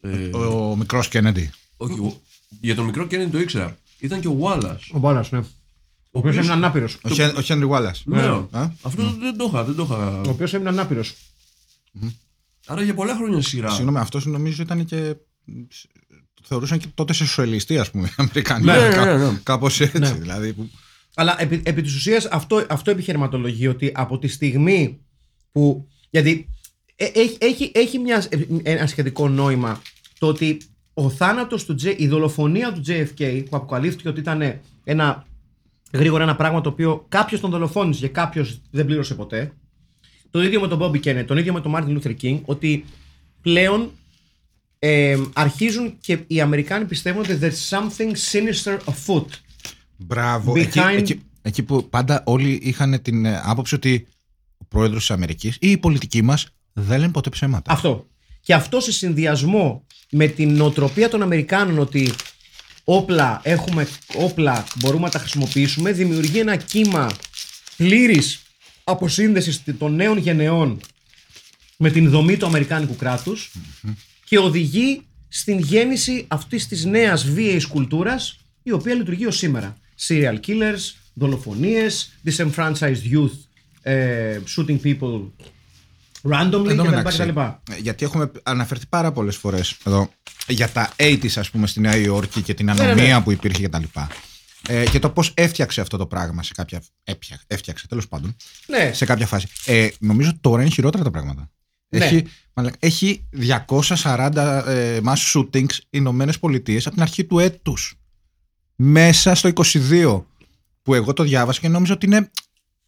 [0.00, 1.50] Ε, ε, Ο, ο μικρός Κέννεντι.
[1.76, 2.20] όχι, ο-
[2.60, 3.78] για τον μικρό Κέννεντι το ήξερα.
[3.98, 4.78] Ήταν και ο Wallace.
[4.92, 5.38] Ο Μπάλας, ναι.
[5.38, 5.44] Ο
[6.18, 6.98] οποίος οποίος- έμεινε ανάπηρος.
[7.02, 8.02] Ο, Χεν- ο Χένρι Wallace.
[8.04, 9.64] Ναι, Α; αυτό δεν το είχα.
[9.64, 10.20] Δεν το είχα.
[10.20, 11.14] Ο οποίος έμεινε ανάπηρος.
[12.66, 13.70] Άρα για πολλά χρόνια σειρά.
[13.70, 15.16] Συγγνώμη, αυτός νομίζω ήταν και.
[16.34, 18.64] Το θεωρούσαν και τότε σεξουαλιστή, ας πούμε, οι Αμερικανοί.
[18.64, 19.38] Ναι, ναι, ναι, ναι.
[19.42, 20.12] Κάπως έτσι.
[20.12, 20.70] Δηλαδή, που...
[21.14, 25.00] Αλλά επί, επί της ουσίας αυτό, αυτό επιχειρηματολογεί ότι από τη στιγμή
[25.52, 25.88] που.
[26.10, 26.48] Γιατί
[26.96, 28.24] ε, έχει, έχει, έχει μια,
[28.62, 29.82] ένα σχετικό νόημα
[30.18, 30.60] το ότι
[30.94, 35.26] ο θάνατος του J, η δολοφονία του JFK που αποκαλύφθηκε ότι ήταν ένα
[35.92, 39.52] γρήγορα ένα πράγμα το οποίο κάποιος τον δολοφόνησε και κάποιος δεν πλήρωσε ποτέ.
[40.30, 42.84] Το ίδιο με τον Bobby Kennedy, τον ίδιο με τον Martin Luther King, ότι
[43.40, 43.90] πλέον
[44.84, 49.26] ε, αρχίζουν και οι Αμερικάνοι πιστεύουν ότι there's something sinister afoot.
[49.96, 50.56] Μπράβο.
[50.56, 54.06] Εκεί, Behind- εκεί, εκεί που πάντα όλοι είχαν την ε, άποψη ότι
[54.58, 57.72] ο πρόεδρος της Αμερικής ή η πολιτική μας δεν λένε ποτέ ψέματα.
[57.72, 58.06] Αυτό.
[58.40, 62.12] Και αυτό σε συνδυασμό με την νοοτροπία των Αμερικάνων ότι
[62.84, 67.10] όπλα έχουμε, όπλα μπορούμε να τα χρησιμοποιήσουμε, δημιουργεί ένα κύμα
[67.76, 68.42] πλήρης
[68.84, 70.80] αποσύνδεσης των νέων γενεών
[71.76, 73.50] με την δομή του Αμερικάνικου κράτους
[74.32, 79.76] και οδηγεί στην γέννηση αυτής της νέας βίαιης κουλτούρας η οποία λειτουργεί ως σήμερα.
[80.08, 83.30] Serial killers, δολοφονίες, disenfranchised youth,
[83.82, 85.30] ε, shooting people
[86.30, 86.94] randomly Εν τω κτλ.
[86.94, 87.38] μεταξύ, κτλ.
[87.38, 90.10] ε, Γιατί έχουμε αναφερθεί πάρα πολλές φορές εδώ
[90.46, 93.22] για τα 80s, ας πούμε, στη Νέα Υόρκη και την ναι, ανομία ναι.
[93.22, 93.84] που υπήρχε κτλ.
[94.68, 96.82] Ε, και το πώς έφτιαξε αυτό το πράγμα σε κάποια.
[97.04, 99.46] Έπια, έφτιαξε, τέλος πάντων, Ναι, σε κάποια φάση.
[99.64, 101.50] Ε, νομίζω τώρα είναι χειρότερα τα πράγματα.
[101.98, 102.04] Ναι.
[102.04, 102.24] Έχει,
[102.54, 107.94] μαλα- έχει 240 ε, mass shootings οι Ηνωμένες Πολιτείες από την αρχή του έτους.
[108.76, 110.22] Μέσα στο 22.
[110.82, 112.30] Που εγώ το διάβασα και νόμιζα ότι είναι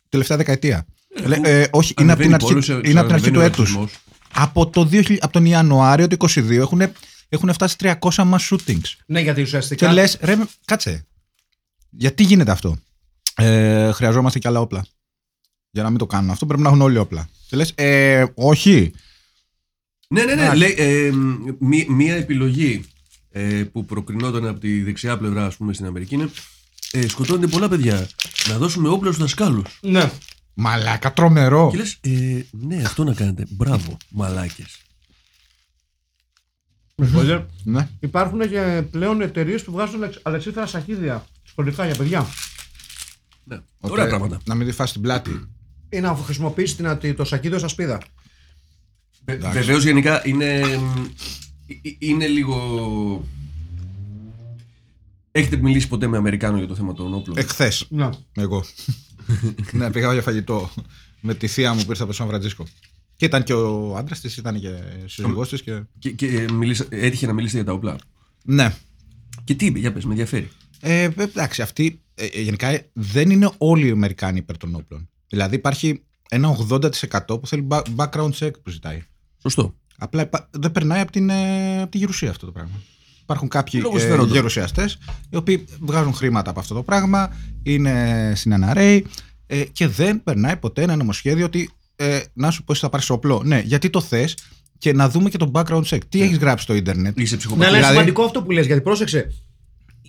[0.08, 0.86] τελευταία δεκαετία.
[1.24, 3.40] Λέ- ε, όχι, είναι από την Ανεβαίνει αρχή, πολύ, είναι από την αρχή ανεβαίνει του
[3.40, 3.58] ο έτους.
[3.58, 3.92] ρατσισμός.
[4.32, 6.82] Από, το 2000, από τον Ιανουάριο του 22 έχουν
[7.28, 8.94] έχουν φτάσει 300 mass shootings.
[9.06, 9.86] Ναι, γιατί ουσιαστικά.
[9.86, 11.06] Και λες, ρε, κάτσε.
[11.90, 12.76] Γιατί γίνεται αυτό;
[13.36, 14.84] Ε, χρειαζόμαστε και άλλα όπλα.
[15.74, 17.28] Για να μην το κάνουν αυτό, πρέπει να έχουν όλοι όπλα.
[17.48, 18.92] Και λες, ε, όχι.
[20.08, 20.42] Ναι, ναι, ναι.
[20.42, 20.58] Εντάξει.
[20.58, 21.10] Λέει, ε,
[21.58, 22.84] μη- μία επιλογή
[23.30, 26.30] ε, που προκρινόταν από τη δεξιά πλευρά, ας πούμε, στην Αμερική είναι
[26.92, 28.08] ε, σκοτώνονται πολλά παιδιά.
[28.48, 29.78] Να δώσουμε όπλα στους δασκάλους.
[29.82, 30.10] Ναι.
[30.54, 31.68] Μαλάκα, τρομερό.
[31.70, 33.46] Και λες, ε, ναι, αυτό να κάνετε.
[33.50, 34.78] Μπράβο, μαλάκες.
[37.02, 37.44] Spoiler.
[37.64, 37.88] Ναι.
[38.00, 42.26] Υπάρχουν και πλέον εταιρείες που βγάζουν αλεξ- αλεξίθερα σακίδια σχολικά για παιδιά.
[43.44, 43.54] Ναι.
[43.80, 44.40] Ότι Ωραία πράγματα.
[44.44, 45.48] Να μην τη φας την πλάτη.
[45.94, 48.00] Ή να χρησιμοποιήσει την- το σακίδιο σαν σπίδα.
[49.52, 50.78] Βεβαίως γενικά είναι, ε, ε,
[51.98, 53.24] είναι λίγο.
[55.32, 57.86] Έχετε μιλήσει ποτέ με Αμερικάνο για το θέμα των όπλων; Εχθές.
[57.90, 58.08] Ναι.
[58.36, 58.64] Εγώ.
[59.72, 60.70] ναι, πήγα για φαγητό
[61.20, 62.64] με τη θεία μου που ήρθε από το Σαν Φραντζίσκο.
[63.16, 64.74] Και ήταν και ο άντρας της, ήταν και
[65.06, 65.62] σύζυγός της.
[65.62, 65.82] Και...
[65.98, 67.96] Και, και ε, μιλήσα- έτυχε να μιλήσετε για τα όπλα;
[68.44, 68.74] Ναι.
[69.44, 70.50] Και τι είπε, για πες, με ενδιαφέρει.
[70.80, 75.08] Ε, εντάξει, αυτοί ε, ε, γενικά ε, δεν είναι όλοι οι Αμερικάνοι υπέρ των όπλων.
[75.28, 76.80] Δηλαδή υπάρχει ένα 80%
[77.26, 79.02] που θέλει ba- background check που ζητάει.
[79.42, 79.74] Σωστό.
[79.98, 82.80] Απλά υπα- δεν περνάει από την, ε, από τη γερουσία αυτό το πράγμα.
[83.22, 84.32] Υπάρχουν κάποιοι Λόγω ε, συμφερόντων.
[84.32, 84.98] γερουσιαστές
[85.30, 89.00] οι οποίοι βγάζουν χρήματα από αυτό το πράγμα, είναι στην NRA
[89.46, 93.10] ε, και δεν περνάει ποτέ ένα νομοσχέδιο ότι ε, να σου πω εσύ θα πάρεις
[93.10, 93.42] όπλο.
[93.44, 94.36] Ναι, γιατί το θες
[94.78, 95.98] και να δούμε και το background check.
[96.08, 97.66] Τι έχεις γράψει στο ίντερνετ; Είσαι Ναι, ψυχοπαθή.
[97.68, 99.32] αλλά είναι Δηλαδή- σημαντικό αυτό που λες, γιατί πρόσεξε.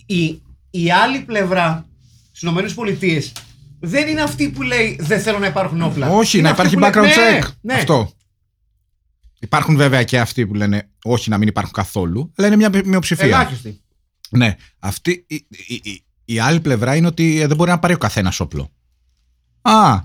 [0.06, 1.86] Η, η άλλη πλευρά
[2.32, 3.40] στις ΗΠΑ
[3.86, 6.08] δεν είναι αυτή που λέει δεν θέλω να υπάρχουν όπλα.
[6.08, 7.50] Όχι, Είναι να αυτή υπάρχει που λέει, background ναι, check.
[7.60, 7.74] Ναι.
[7.74, 8.12] Αυτό.
[9.40, 13.24] Υπάρχουν βέβαια και αυτοί που λένε όχι να μην υπάρχουν καθόλου, αλλά είναι μια μειοψηφία.
[13.24, 13.80] Ελάχιστη.
[14.30, 14.56] Ναι.
[14.78, 17.98] Αυτή, η, η, η, η άλλη πλευρά είναι ότι ε, δεν μπορεί να πάρει ο
[17.98, 18.72] καθένας όπλο.
[19.62, 20.00] Α.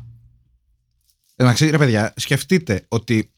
[1.36, 3.32] Εντάξει, ρε παιδιά, σκεφτείτε ότι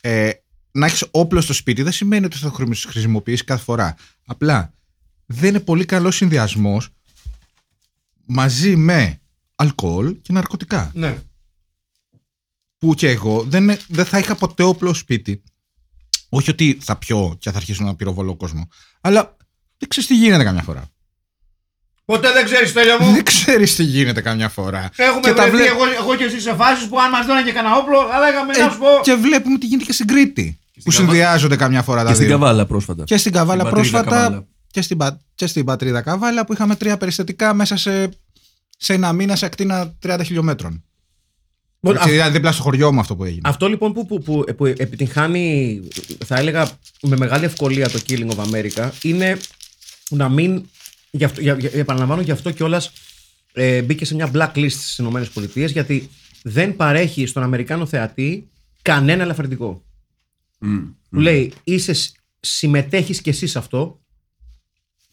[0.00, 0.30] ε,
[0.72, 3.96] να έχεις όπλο στο σπίτι δεν σημαίνει ότι θα το χρησιμο- χρησιμοποιήσεις κάθε φορά.
[4.26, 4.72] Απλά
[5.26, 6.88] δεν είναι πολύ καλός συνδυασμός
[8.26, 9.20] μαζί με
[9.62, 11.18] αλκοόλ και ναρκωτικά Ναι.
[12.78, 15.42] που και εγώ δεν, δεν θα είχα ποτέ όπλο σπίτι.
[16.28, 18.68] Όχι ότι θα πιω και θα αρχίσω να πυροβολώ κόσμο.
[19.00, 19.36] Αλλά
[19.78, 20.84] δεν ξέρεις τι γίνεται καμιά φορά.
[22.04, 23.12] Ποτέ δεν ξέρεις, τέλειο μου.
[23.12, 24.90] Δεν ξέρεις τι γίνεται καμιά φορά.
[24.96, 27.44] Έχουμε και, τα βρεθεί βλέ- εγώ, εγώ και εσύ σε φάσεις που αν μας δώναν
[27.44, 28.86] και κανένα όπλο, θα λέγαμε Ε, να σου πω.
[29.02, 30.58] και βλέπουμε τι γίνεται και στην Κρήτη.
[30.84, 31.08] που Καβάλα.
[31.10, 32.38] συνδυάζονται καμιά φορά τα Και στην δύο.
[32.38, 33.04] Καβάλα πρόσφατα.
[33.04, 34.46] Και στην Καβάλα Στην πατρίδα πρόσφατα Καβάλα.
[34.70, 38.08] Και, στην, πα- και στην πατρίδα Καβάλα που είχαμε τρία περιστατικά μέσα σε,
[38.82, 40.84] σε ένα μήνα σε ακτίνα 30 χιλιόμετρων.
[41.80, 43.40] Λοιπόν, Έτσι, ήταν δίπλα στο χωριό μου αυτό που έγινε.
[43.44, 45.80] Αυτό λοιπόν που, που, που, που επιτυγχάνει,
[46.24, 46.70] θα έλεγα
[47.02, 49.38] με μεγάλη ευκολία το Killing of America είναι
[50.10, 50.68] να μην.
[51.10, 52.92] Γι αυτό, για, για, επαναλαμβάνω γι' αυτό κιόλας
[53.52, 56.08] ε, μπήκε σε μια blacklist στις ΗΠΑ γιατί
[56.42, 58.48] δεν παρέχει στον Αμερικάνο θεατή
[58.82, 59.84] κανένα ελαφρυντικό.
[60.58, 60.78] Μμ.
[61.10, 64.00] Του λέει είσαι, σ- συμμετέχεις και εσύ σε αυτό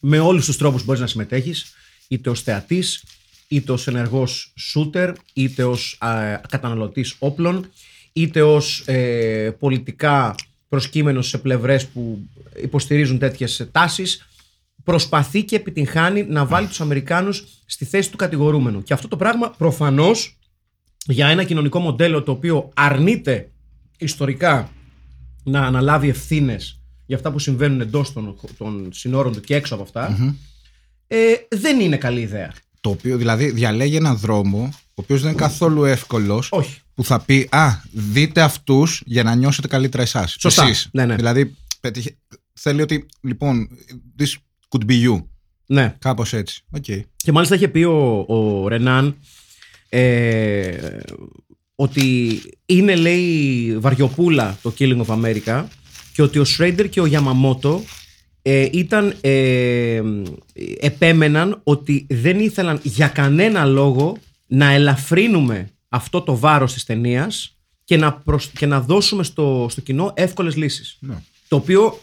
[0.00, 1.72] με όλους τους τρόπους που μπορείς να συμμετέχεις
[2.08, 3.04] είτε ως θεατής
[3.50, 7.70] είτε ως ενεργός shooter είτε ως α, καταναλωτής όπλων
[8.12, 10.34] είτε ως ε, πολιτικά
[10.68, 12.28] προσκύμενος σε πλευρές που
[12.62, 14.26] υποστηρίζουν τέτοιες τάσεις
[14.84, 19.50] προσπαθεί και επιτυγχάνει να βάλει τους Αμερικάνους στη θέση του κατηγορούμενου και αυτό το πράγμα
[19.50, 20.38] προφανώς
[21.06, 23.50] για ένα κοινωνικό μοντέλο το οποίο αρνείται
[23.98, 24.70] ιστορικά
[25.44, 29.82] να αναλάβει ευθύνες για αυτά που συμβαίνουν εντός των, των συνόρων του και έξω από
[29.82, 30.34] αυτά,
[31.06, 32.52] ε, δεν είναι καλή ιδέα.
[32.80, 36.48] Το οποίο δηλαδή διαλέγει έναν δρόμο, ο οποίος δεν είναι καθόλου εύκολος.
[36.52, 36.78] Όχι.
[36.94, 40.36] Που θα πει Α, δείτε αυτούς για να νιώσετε καλύτερα εσάς.
[40.40, 40.70] Σωστά.
[40.92, 41.14] Ναι, ναι.
[41.14, 42.16] Δηλαδή, πετύχε-
[42.52, 43.68] θέλει ότι λοιπόν,
[44.18, 44.28] this
[44.68, 45.24] could be you.
[45.66, 45.94] Ναι.
[45.98, 46.62] Κάπως έτσι.
[46.70, 46.84] Οκ.
[47.16, 49.16] Και μάλιστα είχε πει ο, ο Ρενάν
[49.88, 50.98] ε,
[51.74, 55.64] ότι είναι λέει βαριοπούλα το Killing of America
[56.12, 57.84] και ότι ο Σρέιντερ και ο Γιαμαμότο
[58.42, 60.02] ε, ήταν, ε,
[60.80, 67.96] επέμεναν ότι δεν ήθελαν για κανένα λόγο να ελαφρύνουμε αυτό το βάρος της ταινίας και
[67.96, 70.96] να, προσ- και να δώσουμε στο, στο κοινό εύκολες λύσεις.
[71.00, 71.14] Ναι.
[71.48, 72.02] Το οποίο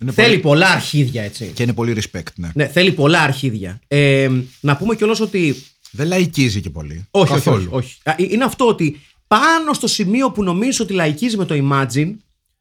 [0.00, 1.50] Είναι θέλει πολύ- πολλά αρχίδια έτσι.
[1.54, 2.50] Και είναι πολύ respect, ναι.
[2.54, 3.80] Ναι, θέλει πολλά αρχίδια.
[3.88, 7.06] Ε, να πούμε κιόλας ότι Δεν λαϊκίζει και πολύ.
[7.10, 7.68] όχι, όχι, Καθόλου.
[7.70, 7.96] όχι, όχι.
[8.04, 12.12] Α, Είναι αυτό ότι πάνω στο σημείο που νομίζεις ότι λαϊκίζει με το Imagine,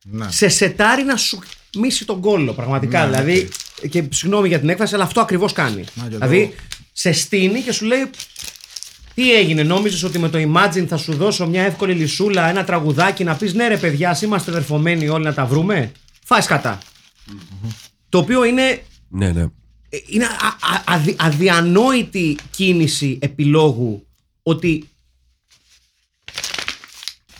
[0.03, 0.31] Ναι.
[0.31, 1.39] σε σετάρει να σου
[1.79, 2.53] μίσει τον κόλλο.
[2.53, 2.99] Πραγματικά.
[2.99, 3.49] Ναι, δηλαδή,
[3.89, 5.83] και συγγνώμη για την έκφραση, αλλά αυτό ακριβώς κάνει.
[5.93, 6.53] Μα, και δηλαδή, εδώ-
[6.93, 8.09] σε στείνει και σου λέει.
[9.13, 13.23] Τι έγινε, νόμιζες ότι με το Imagine θα σου δώσω μια εύκολη λισούλα, ένα τραγουδάκι
[13.23, 15.91] να πεις ναι ρε παιδιά, ας είμαστε δερφωμένοι όλοι να τα βρούμε.
[16.25, 16.79] Φάεις κατά.
[18.09, 19.41] Το οποίο είναι Ναι, ναι.
[19.89, 24.07] ε, είναι α- α- αδι- αδιανόητη κίνηση επιλόγου
[24.43, 24.89] ότι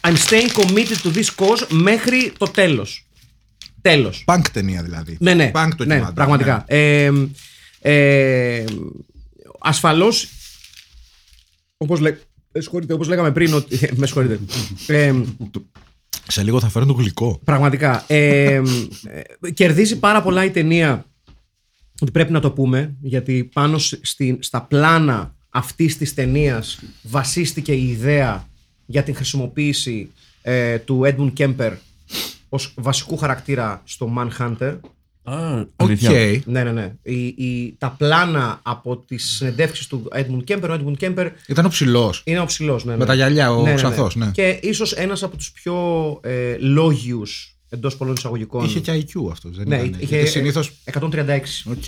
[0.08, 3.05] I'm staying committed to this cause μέχρι το τέλος.
[3.86, 4.24] Τέλος.
[4.26, 5.18] Πανκ ταινία δηλαδή.
[5.20, 5.48] Ναι, ναι.
[5.52, 6.64] Πανκ το ναι, κυμάτο, πραγματικά.
[6.68, 7.12] Ε,
[7.80, 8.64] ε,
[9.60, 10.30] Ασφαλώς.
[11.78, 12.10] Όπως λέ...
[12.52, 13.80] ε, συγχωρείτε, όπως λέγαμε πριν, ότι...
[13.96, 14.40] με συγχωρείτε.
[14.88, 15.14] Ε,
[16.28, 17.40] Σε λίγο θα φέρω το γλυκό.
[17.44, 18.04] Πραγματικά.
[18.08, 18.62] Ε,
[19.42, 21.06] ε, κερδίζει πάρα πολλά η ταινία.
[22.00, 27.72] Ότι πρέπει να το πούμε, γιατί πάνω σ- στη, στα πλάνα αυτής της ταινίας βασίστηκε
[27.74, 28.48] η ιδέα
[28.86, 31.72] για την χρησιμοποίηση ε, του Edmund Kemper
[32.50, 34.78] ως βασικού χαρακτήρα στο Manhunter.
[35.24, 35.68] Α, Οκ.
[35.76, 36.42] αλήθεια.
[36.46, 36.94] Ναι, ναι, ναι.
[37.04, 41.70] Η, η, τα πλάνα από τις συνεντεύξεις του Edmund Kemper, ο Edmund Kemper Ήταν ο
[41.70, 42.22] ψηλός.
[42.26, 42.98] είναι ο ψηλός, ναι, ναι.
[42.98, 44.32] Με τα γυαλιά, ο Ξανθός, ναι.
[44.32, 45.76] Και ίσως ένας από τους πιο
[46.24, 48.66] ε, λόγιους εντός πολλών εισαγωγικών.
[48.66, 49.56] Είχε και IQ αυτός.
[49.58, 50.00] Δεν Ναι, ήταν.
[50.00, 50.72] είχε Γιατί συνήθως...
[51.00, 51.40] 136.
[51.66, 51.86] Οκ.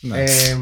[0.00, 0.22] Ναι.
[0.22, 0.58] Ε,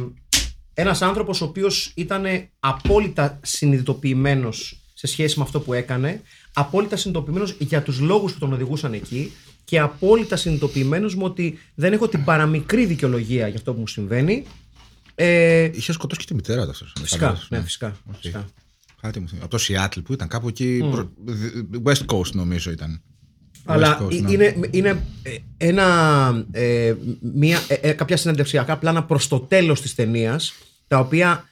[0.75, 2.25] ένας άνθρωπος ο οποίος ήταν
[2.61, 6.21] απόλυτα συνειδητοποιημένος σε σχέση με αυτό που έκανε,
[6.61, 9.33] απόλυτα συνειδητοποιημένος για τους λόγους που τον οδηγούσαν εκεί
[9.65, 14.45] και απόλυτα συνειδητοποιημένος με ότι δεν έχω την παραμικρή δικαιολογία για αυτό που μου συμβαίνει.
[15.15, 16.93] Ε, Είχε σκοτώσει και τη μητέρα του αυτός.
[17.01, 18.47] φυσικά, ναι, φυσικά, φυσικά.
[19.01, 19.47] Κάτι μου θυμίζει.
[19.47, 20.89] Από το Seattle που ήταν κάπου εκεί.
[20.91, 21.11] προ-
[21.85, 23.03] West Coast νομίζω ήταν.
[23.65, 24.31] Αλλά West Coast, ε- ναι.
[24.33, 26.95] είναι, είναι ε, ένα, ε,
[27.35, 30.53] μια, ε, ε, κάποια συνεντευξιακά πλάνα προς το τέλος της ταινίας,
[30.89, 31.45] τα οποία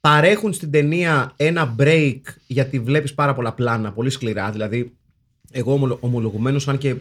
[0.00, 4.50] παρέχουν στην ταινία ένα break γιατί βλέπεις πάρα πολλά πλάνα, πολύ σκληρά.
[4.50, 4.92] Δηλαδή,
[5.50, 6.94] εγώ ομολο- ομολογουμένως, αν και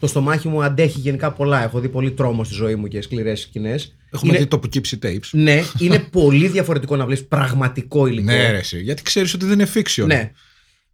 [0.00, 1.62] το στομάχι μου αντέχει γενικά πολλά.
[1.62, 3.96] Έχω δει πολύ τρόμο στη ζωή μου και σκληρές σκηνές.
[4.10, 5.28] Έχουμε είναι, δει το Poughkeepsie Tapes.
[5.30, 8.32] Ναι, είναι πολύ διαφορετικό να βλέπεις πραγματικό υλικό.
[8.32, 10.06] Ναι, ρε, εσύ, γιατί ξέρεις ότι δεν είναι fiction.
[10.06, 10.32] Ναι.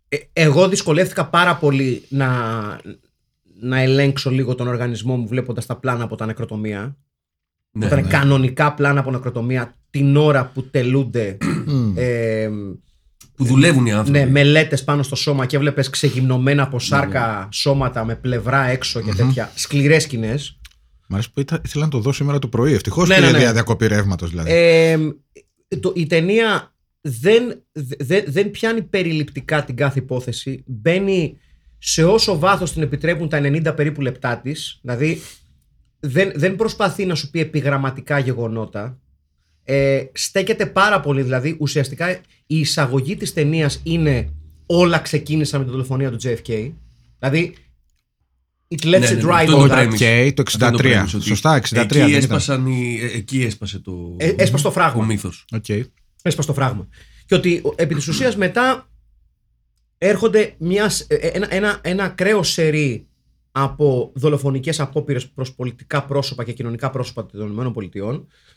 [0.08, 2.28] Ε, εγώ δυσκολεύτηκα πάρα πολύ να,
[3.60, 6.96] να ελέγξω λίγο τον οργανισμό μου βλέποντας τα πλάνα από τα νεκροτομεία.
[7.72, 8.08] Ναι, Όταν ναι.
[8.08, 11.36] κανονικά πλάνα από νεκροτομεία την ώρα που τελούνται
[11.94, 12.48] ε,
[13.36, 14.18] Που δουλεύουν οι άνθρωποι.
[14.18, 19.12] ναι, μελέτες πάνω στο σώμα και έβλεπες ξεγυμνωμένα από σάρκα σώματα με πλευρά έξω και
[19.14, 20.58] τέτοια σκληρές σκηνές.
[21.08, 22.72] Μ' αρέσει που ήταν- ήθελα να το δω σήμερα το πρωί.
[22.72, 23.52] Ευτυχώς Ναι, και ναι, για ναι.
[23.52, 24.50] διακοπή ρεύματος δηλαδή.
[24.52, 24.98] Ε,
[25.80, 27.62] το, η ταινία δεν,
[27.98, 30.64] δεν, δεν πιάνει περιληπτικά την κάθε υπόθεση.
[30.66, 31.36] Μπαίνει
[31.78, 34.78] σε όσο βάθος την επιτρέπουν τα 90 περίπου λεπτά της.
[34.82, 35.20] Δηλαδή
[36.00, 38.98] δεν, δεν προσπαθεί να σου πει επιγραμματικά γεγονότα.
[39.72, 41.22] Ε, στέκεται πάρα πολύ.
[41.22, 42.10] Δηλαδή ουσιαστικά
[42.46, 44.28] η εισαγωγή της ταινίας είναι
[44.66, 46.72] όλα ξεκίνησαν με την δολοφονία του JFK.
[47.18, 47.54] Δηλαδή
[48.68, 49.86] it lets Ναι, it ναι, ναι, right αυτό on είναι that.
[49.88, 50.32] το Οκ, premise.
[50.34, 51.04] το Αυτό είναι 63.
[51.04, 52.14] premise, ότι Σωστά, 63 Εκεί, δεν ήταν.
[52.18, 55.02] έσπασαν οι, ε, εκεί έσπασε το, Ε, έσπασε το φράγμα.
[55.02, 55.44] ο μύθος.
[55.52, 55.68] Οκ.
[56.22, 56.88] έσπασε το φράγμα.
[57.26, 58.88] Και ότι ο- επί της ουσίας μετά
[59.98, 63.06] έρχονται μιας, ε, ένα, ένα, ένα ακραίο σερί
[63.52, 68.00] από δολοφονικές απόπειρες προς πολιτικά πρόσωπα και κοινωνικά πρόσωπα των ΗΠΑ,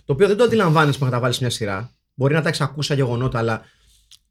[0.06, 1.91] το οποίο δεν το αντιλαμβάνεις μέχρι να τα βάλεις μια σειρά.
[2.13, 3.62] Μπορεί να τα έχει ακούσει σαν γεγονότα, αλλά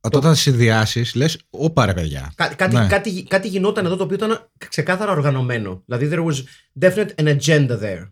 [0.01, 2.33] Όταν τα συνδυάσεις, λες, όπα ρε παιδιά.
[2.35, 2.87] κά- κάτι, Ναι.
[2.87, 5.83] κάτι, κάτι γινόταν εδώ το οποίο ήταν ξεκάθαρα οργανωμένο.
[5.87, 6.35] Δηλαδή, there was
[6.81, 8.11] definite an agenda there.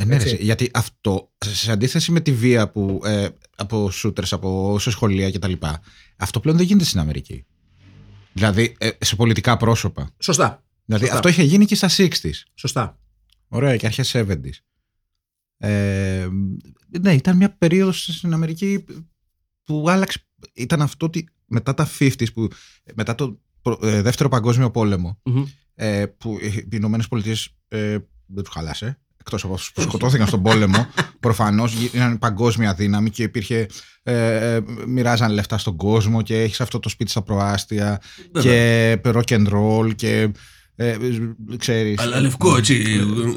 [0.00, 0.28] Ε, ναι, Έτσι.
[0.28, 5.30] ρε, γιατί αυτό, σε αντίθεση με τη βία που, ε, από shooters, από σε σχολεία
[5.30, 5.52] κτλ.,
[6.16, 7.44] αυτό πλέον δεν γίνεται στην Αμερική.
[8.32, 10.10] Δηλαδή, ε, σε πολιτικά πρόσωπα.
[10.18, 10.62] Σωστά.
[10.88, 11.14] Δηλαδή, Σωστά.
[11.16, 12.30] αυτό είχε γίνει και στα 60s.
[12.54, 12.98] Σωστά.
[13.48, 14.50] Ωραία, και αρχές 70s.
[15.58, 16.26] Ε,
[17.00, 18.84] ναι, ήταν μια περίοδος στην Αμερική
[19.64, 20.18] που άλλαξε.
[20.52, 22.48] Ήταν αυτό ότι μετά τα 50s, που,
[22.94, 25.44] μετά το προ- ε, δεύτερο παγκόσμιο πόλεμο, Μμμ.
[25.74, 28.98] ε, που οι Ηνωμένες Πολιτείες ε, δεν τους χαλάσε.
[29.20, 30.86] Εκτός από αυτούς που σκοτώθηκαν στον πόλεμο,
[31.20, 33.66] προφανώς ήταν παγκόσμια δύναμη και υπήρχε.
[34.02, 38.00] Ε, ε, μοιράζαν λεφτά στον κόσμο και έχεις αυτό το σπίτι στα προάστια
[38.40, 40.30] και rock and roll και.
[40.80, 40.96] Ε,
[41.56, 42.82] ξέρεις, Αλλά λευκό, έτσι.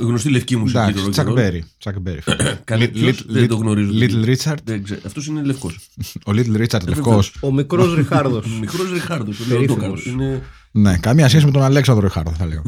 [0.02, 0.78] Γνωστή λευκή μουσική.
[0.80, 1.34] Εντάξει, το rock Τσακ and roll.
[1.36, 1.64] Μπέρι.
[1.78, 2.20] Τσακ Μπέρι.
[2.64, 3.92] Καλή- Little- ποιος; Δεν Little- το γνωρίζω.
[3.94, 4.56] Little Richard.
[4.64, 5.00] Δεν ξέρω.
[5.06, 5.80] Αυτός είναι λευκός.
[6.26, 7.34] Ο Little Richard Ε, λευκός.
[7.42, 8.46] Ο μικρός Ριχάρδος.
[8.62, 9.38] Μικρός Ριχάρδος.
[9.38, 9.68] το Περίφημος.
[9.68, 10.06] Λεοντόκαρος.
[10.06, 10.42] Είναι...
[10.72, 12.62] Ναι, καμία σχέση με τον Αλέξανδρο Ριχάρδο, θα λέω.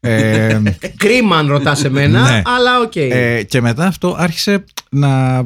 [0.00, 0.46] ε,
[0.80, 2.42] Ε, Κρίμα αν ρωτάς εμένα, Ναι.
[2.44, 2.96] αλλά οκ.
[2.96, 5.42] ε, και μετά αυτό άρχισε να,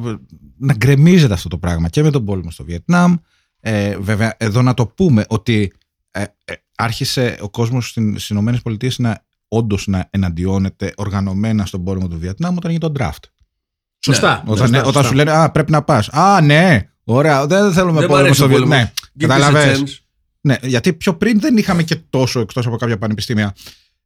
[0.58, 3.14] να γκρεμίζεται αυτό το πράγμα και με τον πόλεμο στο Βιετνάμ.
[3.60, 5.72] Ε, βέβαια, εδώ να το πούμε ότι
[6.10, 12.08] ε, ε, άρχισε ο κόσμος στις Ηνωμένες Πολιτείες να όντως να εναντιώνεται οργανωμένα στον πόλεμο
[12.08, 13.28] του Βιετνάμ όταν έγινε το draft.
[14.04, 14.42] Σωστά.
[14.46, 15.08] Όταν, Σωστά, ναι, όταν σωστά.
[15.08, 16.08] σου λένε Α, πρέπει να πας.
[16.08, 18.68] Α, ναι, ωραία, δεν θέλουμε Δεν μ' πόλεμο αρέσει στο ο Βιετνάμ.
[18.68, 18.92] πόλεμος.
[19.14, 19.80] Ναι, Give this a καταλαβες.
[19.82, 19.98] chance.
[20.40, 23.54] Ναι, γιατί πιο πριν δεν είχαμε και τόσο, εκτός από κάποια πανεπιστήμια,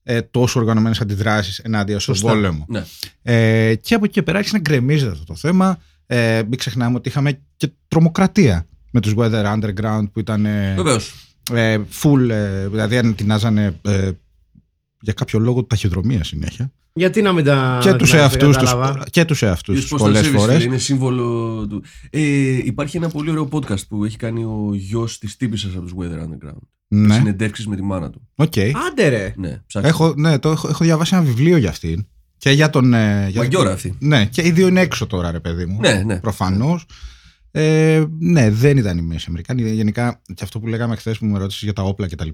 [0.03, 2.31] ε, τόσο οργανωμένες αντιδράσεις ενάντια στον Σωστά.
[2.33, 2.65] πόλεμο.
[2.69, 2.85] Ναι.
[3.23, 5.79] Ε, και από εκεί και πέρα άρχισε να γκρεμίζεται αυτό το θέμα.
[6.07, 11.13] Ε, μην ξεχνάμε ότι είχαμε και τρομοκρατία με τους Weather Underground που ήταν ε, Βεβαίως.
[11.55, 14.11] Ε, full, ε, δηλαδή ανετινάζανε ε,
[15.01, 16.73] για κάποιο λόγο ταχυδρομεία συνέχεια.
[16.93, 17.79] Γιατί να μην τα.
[17.83, 19.05] και, τους να- εαυτούς τους, κατάλαβα.
[19.11, 20.55] και τους εαυτούς Ποιος τους postal πολλές service, φορές.
[20.57, 21.83] φίλε, Είναι σύμβολο του.
[22.11, 22.21] Ε,
[22.65, 26.19] υπάρχει ένα πολύ ωραίο podcast που έχει κάνει ο γιος της τύπισσας από τους Weather
[26.23, 26.59] Underground.
[26.89, 28.29] Ναι, Συνεντεύξεις με τη μάνα του.
[28.35, 28.53] οκ.
[28.91, 29.35] Άντε ρε.
[29.37, 29.91] Ναι, ψάξτε.
[29.91, 32.07] Έχω, ναι, το έχω, έχω διαβάσει ένα βιβλίο για αυτήν.
[32.37, 32.95] Και για τον.
[32.95, 33.97] ε, για Μαγκιόρα αυτή.
[34.01, 35.81] Ναι, και οι δύο είναι έξω τώρα, ρε παιδί μου.
[35.81, 36.21] Ναι, ναι.
[36.21, 36.87] Προφανώς.
[37.51, 39.71] Ε, ναι, δεν ήταν οι μέσοι Αμερικάνοι.
[39.71, 42.29] Γενικά, και αυτό που λέγαμε χθες που με ρώτησες για τα όπλα κτλ.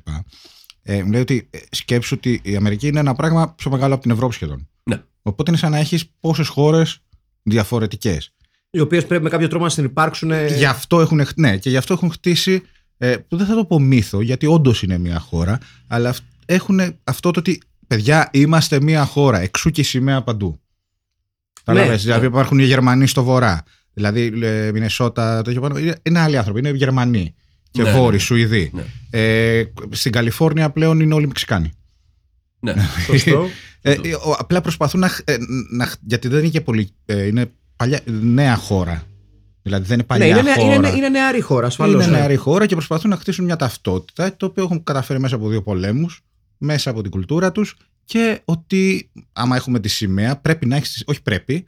[0.82, 4.02] Ε, μου λέει ότι ε, σκέψου ότι η Αμερική είναι ένα πράγμα πιο μεγάλο από
[4.02, 4.68] την Ευρώπη σχεδόν.
[4.82, 5.02] Ναι.
[5.22, 6.98] Οπότε είναι σαν να έχεις πόσες χώρες
[7.42, 8.34] διαφορετικές.
[8.70, 10.32] Οι οποίες πρέπει με κάποιο τρόπο να συνεπάρξουν.
[10.46, 12.62] Γι' αυτό έχουν, χ- ναι, και γι' αυτό έχουν χτίσει.
[12.98, 16.80] Ε, που δεν θα το πω μύθο, γιατί όντως είναι μια χώρα, αλλά αυ- έχουν
[17.04, 20.60] αυτό το ότι παιδιά είμαστε μια χώρα, εξού και η σημαία παντού.
[21.64, 22.26] Καταλαβες, δηλαδή ναι.
[22.26, 23.62] υπάρχουν οι Γερμανοί στο βορρά.
[23.94, 27.34] Δηλαδή ε, Μινεσότα, το πάνω, είναι, είναι άλλοι άνθρωποι, είναι Γερμανοί
[27.70, 28.18] και Ναι, Βόρειοι, ναι.
[28.24, 28.70] Σουηδοί.
[28.74, 28.82] Ναι.
[29.10, 31.72] Ε, στην Καλιφόρνια πλέον είναι όλοι Μεξικάνοι.
[32.60, 32.74] Ναι.
[33.06, 33.46] Σωστό.
[33.82, 35.36] Ε, ε, ο- απλά προσπαθούν να, χ- ε,
[35.70, 36.90] να χ- Γιατί δεν είναι και πολύ.
[37.06, 39.02] ε, είναι παλιά, νέα χώρα.
[39.62, 40.74] Δηλαδή δεν είναι ναι, παλιά είναι, νέα- χώρα.
[40.74, 42.06] είναι, είναι νεαρή χώρα, ασφαλώς.
[42.06, 45.48] Είναι νεαρή χώρα και προσπαθούν να χτίσουν μια ταυτότητα το οποίο έχουν καταφέρει μέσα από
[45.48, 46.20] δύο πολέμους,
[46.58, 51.02] μέσα από την κουλτούρα τους και ότι άμα έχουμε τη σημαία πρέπει να έχει.
[51.06, 51.64] Όχι πρέπει,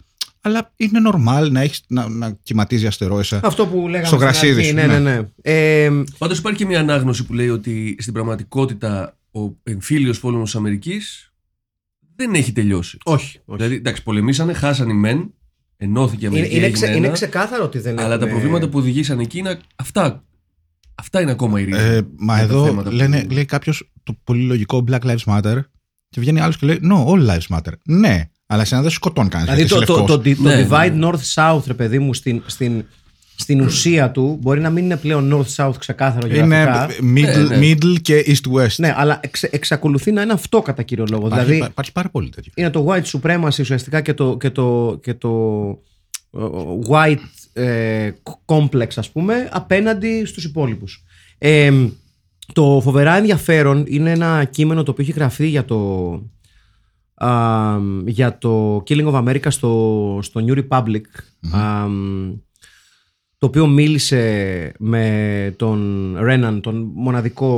[0.46, 3.40] αλλά είναι normal να, έχεις, να, να κυματίζει αστερόισα.
[3.44, 5.14] Αυτό που λέγαμε Στο στην γρασίδι αρχή, σου, Ναι, ναι, ναι.
[5.16, 5.28] ναι.
[5.42, 10.54] Ε, Πάντως υπάρχει και μια ανάγνωση που λέει ότι στην πραγματικότητα ο εμφύλιος πόλεμο της
[10.54, 11.32] Αμερικής
[12.16, 12.98] δεν έχει τελειώσει.
[13.04, 13.38] όχι.
[13.44, 13.56] όχι.
[13.58, 15.34] Δηλαδή, εντάξει, πολεμήσανε, χάσανε οι μεν,
[15.76, 16.56] ενώθηκε η είναι, Αμερική.
[16.56, 19.38] είναι, έγινε ξε- ένα, είναι ξεκάθαρο ότι δεν αλλά τα έχουμε- προβλήματα που οδηγήσαν εκεί
[19.38, 20.24] είναι αυτά.
[20.94, 21.78] Αυτά είναι ακόμα η ρίζα.
[21.80, 25.24] Ε, μα Για τα εδώ θέματα που- λένε, λέει κάποιος το πολύ λογικό Black Lives
[25.24, 25.58] Matter
[26.08, 27.72] και βγαίνει άλλος και λέει No, all lives matter.
[27.88, 29.54] Ναι, αλλά σε να δεν σκοτώνει κανένας.
[29.54, 31.08] Δηλαδή το, το, το, το, Ναι, divide ναι.
[31.08, 32.84] north-south, ρε παιδί μου, στην, στην,
[33.36, 36.88] στην ουσία του μπορεί να μην είναι πλέον north-south ξεκάθαρο είναι γεωγραφικά.
[37.00, 37.58] middle, Ναι, ναι.
[37.60, 38.74] middle και east-west.
[38.76, 41.26] Ναι, αλλά εξ, εξακολουθεί να είναι αυτό κατά κύριο λόγο.
[41.26, 42.52] Υπάρχει, δηλαδή υπάρχει πάρα πολύ τέτοιο.
[42.54, 45.68] είναι το white supremacy ουσιαστικά και το, και το, και το
[46.32, 46.40] ε,
[46.88, 48.10] white ε,
[48.44, 51.04] complex ας πούμε απέναντι στους υπόλοιπους.
[51.38, 51.72] Ε,
[52.52, 56.10] το φοβερά ενδιαφέρον είναι ένα κείμενο το οποίο έχει γραφεί για το,
[57.16, 61.00] α, για το Killing of America στο, στο New Republic
[61.52, 61.86] α,
[63.38, 67.48] το οποίο μίλησε με τον Ρέναν, τον μοναδικό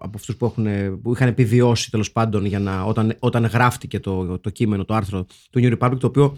[0.00, 0.66] από αυτούς που, έχουν,
[1.02, 5.26] που είχαν επιβιώσει τέλος πάντων για να, όταν, όταν γράφτηκε το, το κείμενο, το άρθρο
[5.50, 6.36] του New Republic, το οποίο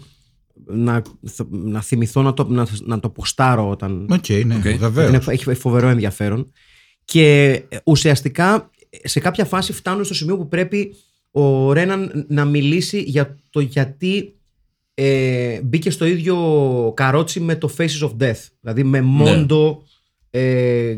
[0.65, 1.01] να,
[1.49, 4.77] να θυμηθώ να το, να, να το ποστάρω όταν, Οκ, ναι, Οκ.
[4.77, 5.09] βεβαίως.
[5.09, 6.51] είναι, έχει φοβερό ενδιαφέρον.
[7.05, 8.69] Και ε, ουσιαστικά
[9.03, 10.95] σε κάποια φάση φτάνουν στο σημείο που πρέπει
[11.35, 14.35] ο Ρέναν να μιλήσει για το γιατί
[14.93, 16.35] ε, μπήκε στο ίδιο
[16.95, 18.41] καρότσι με το Faces of Death.
[18.61, 19.83] Δηλαδή με μόντο
[20.29, 20.97] ε,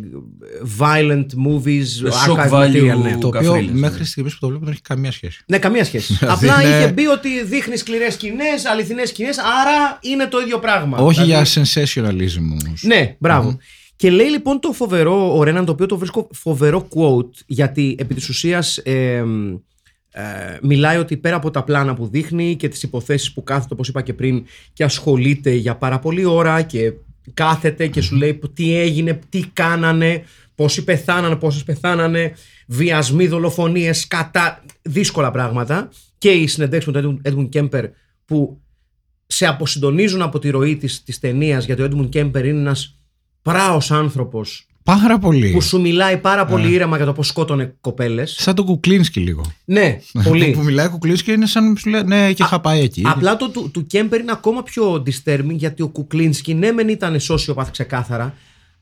[0.79, 2.93] violent movies, Με shock archive value.
[2.93, 3.01] material.
[3.03, 3.17] Ναι.
[3.19, 4.05] Το οποίο καφρίλες, μέχρι ναι.
[4.05, 5.43] στιγμής που το βλέπω δεν έχει καμία σχέση.
[5.47, 6.13] ναι, καμία σχέση.
[6.19, 10.59] Δηλαδή Απλά είναι- είχε μπει ότι δείχνει σκληρές σκηνές, αληθινές σκηνές, άρα είναι το ίδιο
[10.59, 10.97] πράγμα.
[10.97, 12.83] Όχι Δηλαδή- για sensationalism όμως.
[12.83, 13.57] Ναι, μπραβο
[13.95, 18.13] Και λέει λοιπόν το φοβερό, ο Ρέναν, το οποίο το βρίσκω φοβερό quote, γιατί επί
[18.13, 19.23] της ουσίας ε,
[20.11, 20.21] ε,
[20.61, 24.01] μιλάει ότι πέρα από τα πλάνα που δείχνει και τις υποθέσεις που κάθεται, όπως είπα
[24.01, 26.93] και πριν, και ασχολείται για πάρα πολλή ώρα και
[27.33, 30.23] κάθεται και σου λέει τι έγινε, τι κάνανε,
[30.55, 32.33] πόσοι πεθάνανε, πόσες πεθάνανε,
[32.67, 35.89] βιασμοί, δολοφονίες, κατά δύσκολα πράγματα.
[36.17, 37.89] Και οι συνεντεύξεις με τον Edmund Kemper
[38.25, 38.61] που
[39.27, 42.99] σε αποσυντονίζουν από τη ροή της, της ταινίας γιατί ο Edmund Kemper είναι ένας
[43.41, 45.51] πράος άνθρωπος Πάρα πολύ.
[45.51, 49.41] που σου μιλάει πάρα πολύ ήρεμα για το πώς σκότωνε κοπέλες Σαν τον Κουκλίνσκι λίγο.
[49.65, 49.97] ναι,
[50.29, 53.01] πολύ που μιλάει ο Κουκλίνσκι είναι σαν να σου λέει Ναι, και είχα πάει εκεί.
[53.05, 57.17] Απλά το του, του Κέμπερ είναι ακόμα πιο disturbing γιατί ο Κουκλίνσκι ναι μεν ήταν
[57.29, 58.33] sociopath ξεκάθαρα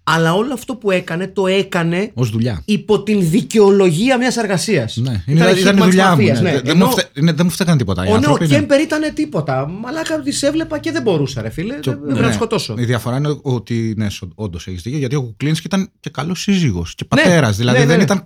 [0.07, 2.61] αλλά όλο αυτό που έκανε το έκανε ως δουλειά.
[2.65, 4.95] υπό τη δικαιολογία μιας εργασίας.
[4.95, 6.21] Ναι, Ήταν είναι, ήταν η hitman's δουλειά μου.
[6.21, 6.39] mafia, ναι.
[6.39, 6.51] ναι.
[6.51, 8.01] Δεν, δεν Ενώ μου φτε- ναι, δεν μου φταίγανε τίποτα.
[8.01, 9.67] Οι ο ναι, ο άνθρωποι είναι- Κέμπερ ήταν τίποτα.
[9.81, 11.73] Μαλάκα της έβλεπα και δεν μπορούσα, ρε φίλε.
[11.73, 12.27] Δεν πρέπει να Ναι.
[12.27, 12.75] τη σκοτώσω.
[12.77, 16.95] Η διαφορά είναι ότι ναι, όντως έχεις δίκιο, γιατί ο Κουκλίνσκι ήταν και καλός σύζυγος
[16.95, 17.57] και πατέρας.
[17.57, 18.03] δηλαδή ναι, ναι, δεν, ναι.
[18.03, 18.23] Ήταν,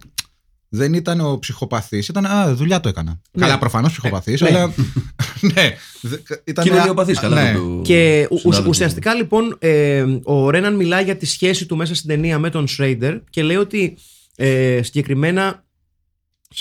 [0.69, 2.25] δεν ήταν ο ψυχοπαθής, ήταν.
[2.25, 3.19] Α, δουλειά το έκανα.
[3.31, 3.41] Ναι.
[3.45, 4.47] Καλά, προφανώς ψυχοπαθής, ναι.
[4.49, 4.67] αλλά.
[5.53, 5.75] ναι.
[6.01, 7.43] δε- Ήταν, Κοινωνιοπαθής, καλά.
[7.43, 7.51] ναι.
[7.51, 8.69] με το Και ου- συνάδελφο.
[8.69, 12.67] ουσιαστικά λοιπόν ε, ο Ρέναν μιλάει για τη σχέση του μέσα στην ταινία με τον
[12.67, 13.97] Σρέιντερ και λέει ότι
[14.35, 15.63] ε, συγκεκριμένα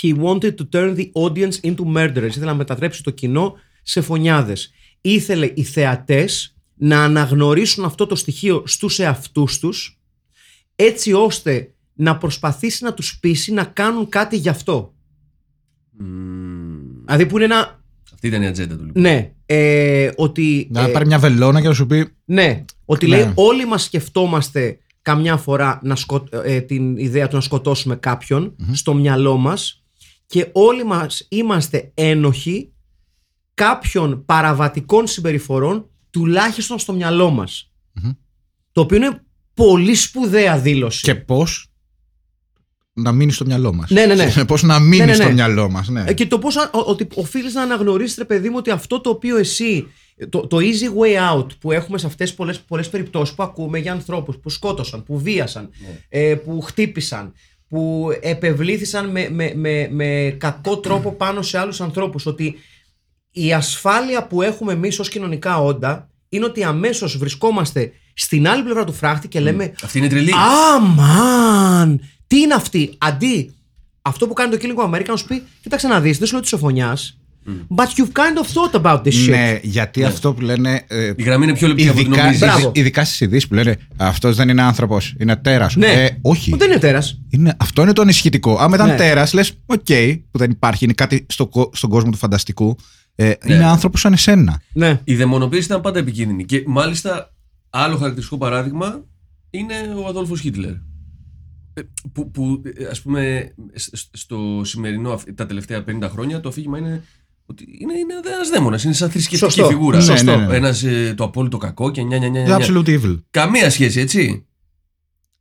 [0.02, 2.26] he wanted to turn the audience into murderers.
[2.26, 4.70] Ήθελε να μετατρέψει το κοινό σε φωνιάδες.
[5.00, 9.98] Ήθελε οι θεατές να αναγνωρίσουν αυτό το στοιχείο στους εαυτούς τους
[10.76, 14.94] έτσι ώστε να προσπαθήσει να τους πείσει να κάνουν κάτι γι' αυτό.
[15.90, 17.04] Μμμ.
[17.04, 17.82] Δηλαδή που είναι ένα...
[18.12, 19.02] Αυτή ήταν η ατζέντα του λοιπόν.
[19.02, 20.68] Ναι, ε, ότι...
[20.70, 22.08] Να ε, πάρει μια βελόνα και να σου πει.
[22.24, 23.16] Ναι, ότι Ναι.
[23.16, 28.56] λέει όλοι μας σκεφτόμαστε καμιά φορά να σκο- ε, την ιδέα του να σκοτώσουμε κάποιον
[28.72, 29.82] στο μυαλό μας
[30.26, 32.72] και όλοι μας είμαστε ένοχοι
[33.54, 37.72] κάποιων παραβατικών συμπεριφορών τουλάχιστον στο μυαλό μας.
[38.72, 39.22] Το οποίο είναι
[39.54, 41.02] πολύ σπουδαία δήλωση.
[41.02, 41.67] Και πώς;
[43.02, 43.90] Να μείνει στο μυαλό μας.
[43.90, 44.44] Ναι, ναι, ναι.
[44.46, 45.22] Πώς να μείνει Ναι, ναι, ναι.
[45.22, 45.88] στο μυαλό μας.
[45.88, 46.04] Ναι.
[46.06, 49.36] Ε, Και το πώς ότι οφείλεις να αναγνωρίσεις, ρε παιδί μου, ότι αυτό το οποίο
[49.36, 49.86] εσύ.
[50.28, 53.78] Το, το easy way out που έχουμε σε αυτές τι πολλές πολλές περιπτώσεις που ακούμε
[53.78, 55.70] για ανθρώπους που σκότωσαν, που βίασαν,
[56.08, 57.32] ε, που χτύπησαν,
[57.68, 62.26] που επιβλήθηκαν με, με, με, με κακό τρόπο πάνω σε άλλους ανθρώπους.
[62.26, 62.54] Ότι
[63.30, 68.84] η ασφάλεια που έχουμε εμείς ως κοινωνικά όντα είναι ότι αμέσως βρισκόμαστε στην άλλη πλευρά
[68.84, 70.32] του φράχτη και λέμε Αυτή είναι τρελή.
[70.74, 72.00] Αμάν!
[72.28, 72.94] Τι είναι αυτή!
[72.98, 73.54] Αντί
[74.02, 76.32] αυτό που κάνει το Killing of America να σου πει: Κοίταξε να δεις, δεν σου
[76.32, 76.96] λέω τη συμφωνία.
[77.76, 79.28] But you've kind of thought about this shit.
[79.30, 80.84] Ναι, γιατί αυτό που λένε.
[80.88, 82.40] ε, Η γραμμή είναι πιο λεπτή από την ειδικά, νομίζεις.
[82.46, 82.72] Μπράβο.
[82.74, 85.76] ειδικά στις ειδήσεις που λένε Αυτός δεν είναι άνθρωπος, είναι τέρας.
[85.76, 85.86] Ναι.
[85.86, 86.54] Ε, όχι.
[86.56, 87.20] Δεν είναι τέρας.
[87.30, 88.56] Είναι, αυτό είναι το ανησυχητικό.
[88.58, 88.96] Άμα ήταν Ναι.
[88.96, 89.86] τέρας, λες, οκ,
[90.30, 92.76] που δεν υπάρχει, είναι κάτι στο, κο- στον κόσμο του φανταστικού.
[93.14, 93.54] Ε, Ναι.
[93.54, 94.60] Είναι άνθρωπος σαν εσένα.
[94.72, 95.00] Ναι.
[95.04, 96.44] Η δαιμονοποίηση ήταν πάντα επικίνδυνη.
[96.44, 97.34] Και μάλιστα,
[97.70, 99.04] άλλο χαρακτηριστικό παράδειγμα
[99.50, 99.74] είναι
[100.04, 100.72] ο Αδόλφο Χίτλερ.
[101.78, 106.48] Ε, Που, που ας πούμε, σ- σ- στο σημερινό, αυ- τα τελευταία 50 χρόνια, το
[106.48, 107.04] αφήγημα είναι
[107.46, 108.84] ότι είναι, είναι ένας δαίμονας.
[108.84, 109.66] Είναι σαν θρησκευτική Σωστό.
[109.68, 109.96] φιγούρα.
[109.96, 110.36] Ναι, Σωστό.
[110.36, 110.56] ναι, ναι.
[110.56, 112.66] Ένας, ε, το απόλυτο κακό και νιά, νιά, νιά, The νιά.
[112.66, 113.22] absolute evil.
[113.30, 114.46] Καμία σχέση, έτσι.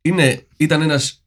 [0.02, 1.24] Είναι, ήταν ένας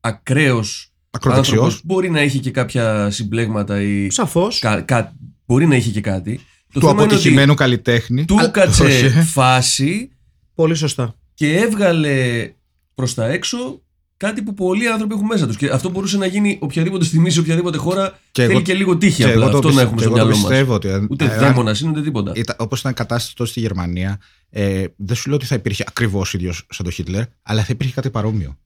[0.00, 1.56] ακραίος Ακροδεξιός.
[1.64, 1.80] άνθρωπος.
[1.84, 4.10] Μπορεί να έχει και κάποια συμπλέγματα ή.
[4.10, 4.58] Σαφώς.
[4.58, 5.16] κα- κα-
[5.46, 6.40] μπορεί να έχει και κάτι.
[6.72, 8.24] Το Του θέμα είναι ότι αποτυχημένου καλλιτέχνη.
[8.24, 8.50] του Όχι.
[8.50, 10.10] κάτσε φάση
[10.54, 11.14] Πολύ σωστά.
[11.34, 12.48] και έβγαλε
[12.94, 13.82] προς τα έξω
[14.20, 15.56] κάτι που πολλοί άνθρωποι έχουν μέσα τους.
[15.56, 18.18] Και αυτό μπορούσε να γίνει οποιαδήποτε στιγμή σε οποιαδήποτε χώρα.
[18.32, 19.34] Και θέλει εγώ- και λίγο τύχη και απλά.
[19.34, 20.48] εγώ το Αυτό πιστε- να έχουμε και στο εγώ το μυαλό μας.
[20.50, 22.32] πιστεύω ότι, ε, Ούτε ε, δαίμονας είναι ούτε τίποτα.
[22.56, 24.18] Όπως ήταν κατάσταση τότε στη Γερμανία,
[24.50, 27.92] ε, δεν σου λέω ότι θα υπήρχε ακριβώς ίδιος σαν τον Χίτλερ, αλλά θα υπήρχε
[27.94, 28.58] κάτι παρόμοιο.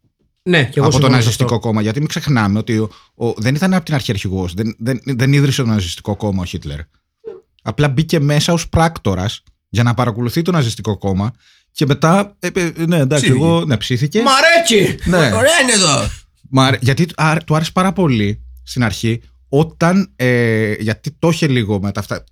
[0.43, 1.67] Ναι, και εγώ από το συμφωνώ σε ναζιστικό αυτό.
[1.67, 1.83] κόμμα.
[1.83, 4.55] Γιατί μην ξεχνάμε ότι ο, ο- δεν ήταν από την αρχή αρχηγός.
[4.55, 6.79] Δεν, δεν, δεν ίδρυσε το ναζιστικό κόμμα ο Χίτλερ.
[7.63, 11.33] Απλά μπήκε μέσα ως πράκτορας για να παρακολουθεί το ναζιστικό κόμμα
[11.75, 12.37] και μετά.
[12.39, 13.45] ε, ε, ναι, εντάξει, Ψήθηκε.
[13.45, 14.23] εγώ ναι, ψήθηκε.
[14.23, 14.99] Μ' αρέσει!
[15.05, 15.17] ναι.
[15.17, 16.09] Ωραία είναι εδώ!
[16.51, 20.13] Μα αρέ- γιατί του άρε- του άρεσε πάρα πολύ στην αρχή όταν.
[20.17, 22.25] Ε, γιατί το είχε λίγο με τα αυτά.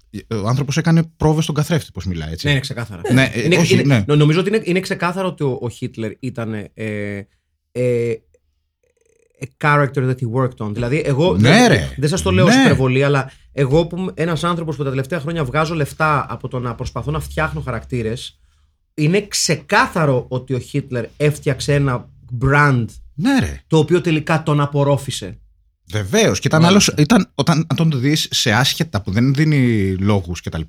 [0.43, 2.47] Ο άνθρωπος έκανε πρόβες στον καθρέφτη, πώς μιλάει έτσι.
[2.47, 3.01] Ναι, είναι ξεκάθαρα.
[3.13, 4.05] Ναι, ε, είναι, όχι, είναι- ναι.
[4.07, 7.27] νο- Νομίζω ότι είναι, είναι ξεκάθαρο ότι ο, ο Χίτλερ ήταν ε,
[7.73, 8.13] ε,
[9.41, 10.73] a character that he worked on.
[10.73, 11.89] Δηλαδή, εγώ Ναι, δεν, ρε.
[11.97, 12.61] δεν σας το λέω ως Ναι.
[12.61, 16.59] υπερβολή, αλλά εγώ που είμαι ένας άνθρωπος που τα τελευταία χρόνια βγάζω λεφτά από το
[16.59, 18.41] να προσπαθώ να φτιάχνω χαρακτήρες,
[18.95, 22.09] είναι ξεκάθαρο ότι ο Χίτλερ έφτιαξε ένα
[22.45, 22.85] brand
[23.15, 23.61] Ναι, ρε.
[23.67, 25.37] το οποίο τελικά τον απορρόφησε.
[25.91, 26.39] Βεβαίως.
[26.41, 26.95] Και ήταν άλλος.
[26.99, 30.61] Ήταν, όταν αν τον δεις σε άσχετα που δεν δίνει λόγους κτλ.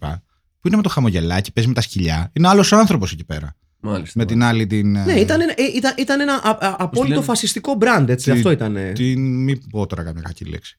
[0.59, 2.30] Που είναι με το χαμογελάκι, παίζει με τα σκυλιά.
[2.34, 3.55] Είναι άλλος άνθρωπος εκεί πέρα.
[3.80, 4.13] Μάλιστα.
[4.19, 4.91] Με την άλλη την.
[4.91, 8.32] Ναι, ήταν, ένα- ε, ήταν, ήταν ένα α- α- απόλυτο λένε; φασιστικό brand, έτσι.
[8.32, 8.78] Τι- Αυτό ήταν.
[8.93, 9.43] Την.
[9.43, 10.78] Μην πω τώρα καμιά κακή λέξη.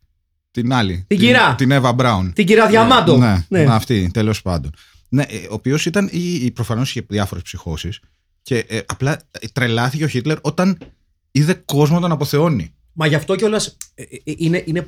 [0.51, 1.05] Την άλλη.
[1.07, 1.55] Την κυρά.
[1.55, 2.32] Την Εύα Μπράουν.
[2.32, 3.16] Την κυρία Διαμάντο.
[3.16, 3.64] Ναι, Ναι.
[3.64, 3.72] ναι.
[3.74, 4.70] αυτή, τέλος πάντων.
[5.15, 6.11] Ναι, ε, ο οποίος ήταν.
[6.55, 8.01] Προφανώς είχε διάφορες ψυχώσεις.
[8.43, 10.79] Και ε, απλά ε, τρελάθηκε ο Χίτλερ όταν
[11.31, 12.75] είδε κόσμο να τον αποθεώνει.
[12.93, 13.77] Μα γι' αυτό κιόλας
[14.25, 14.62] είναι.
[14.67, 14.87] είναι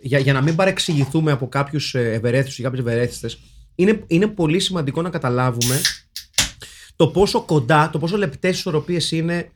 [0.00, 3.38] για, για να μην παρεξηγηθούμε από κάποιους ευερέθιστου ή κάποιες ευερέθιστες,
[3.74, 5.80] είναι, είναι πολύ σημαντικό να καταλάβουμε
[6.96, 9.50] το πόσο κοντά, το πόσο λεπτές ισορροπίες είναι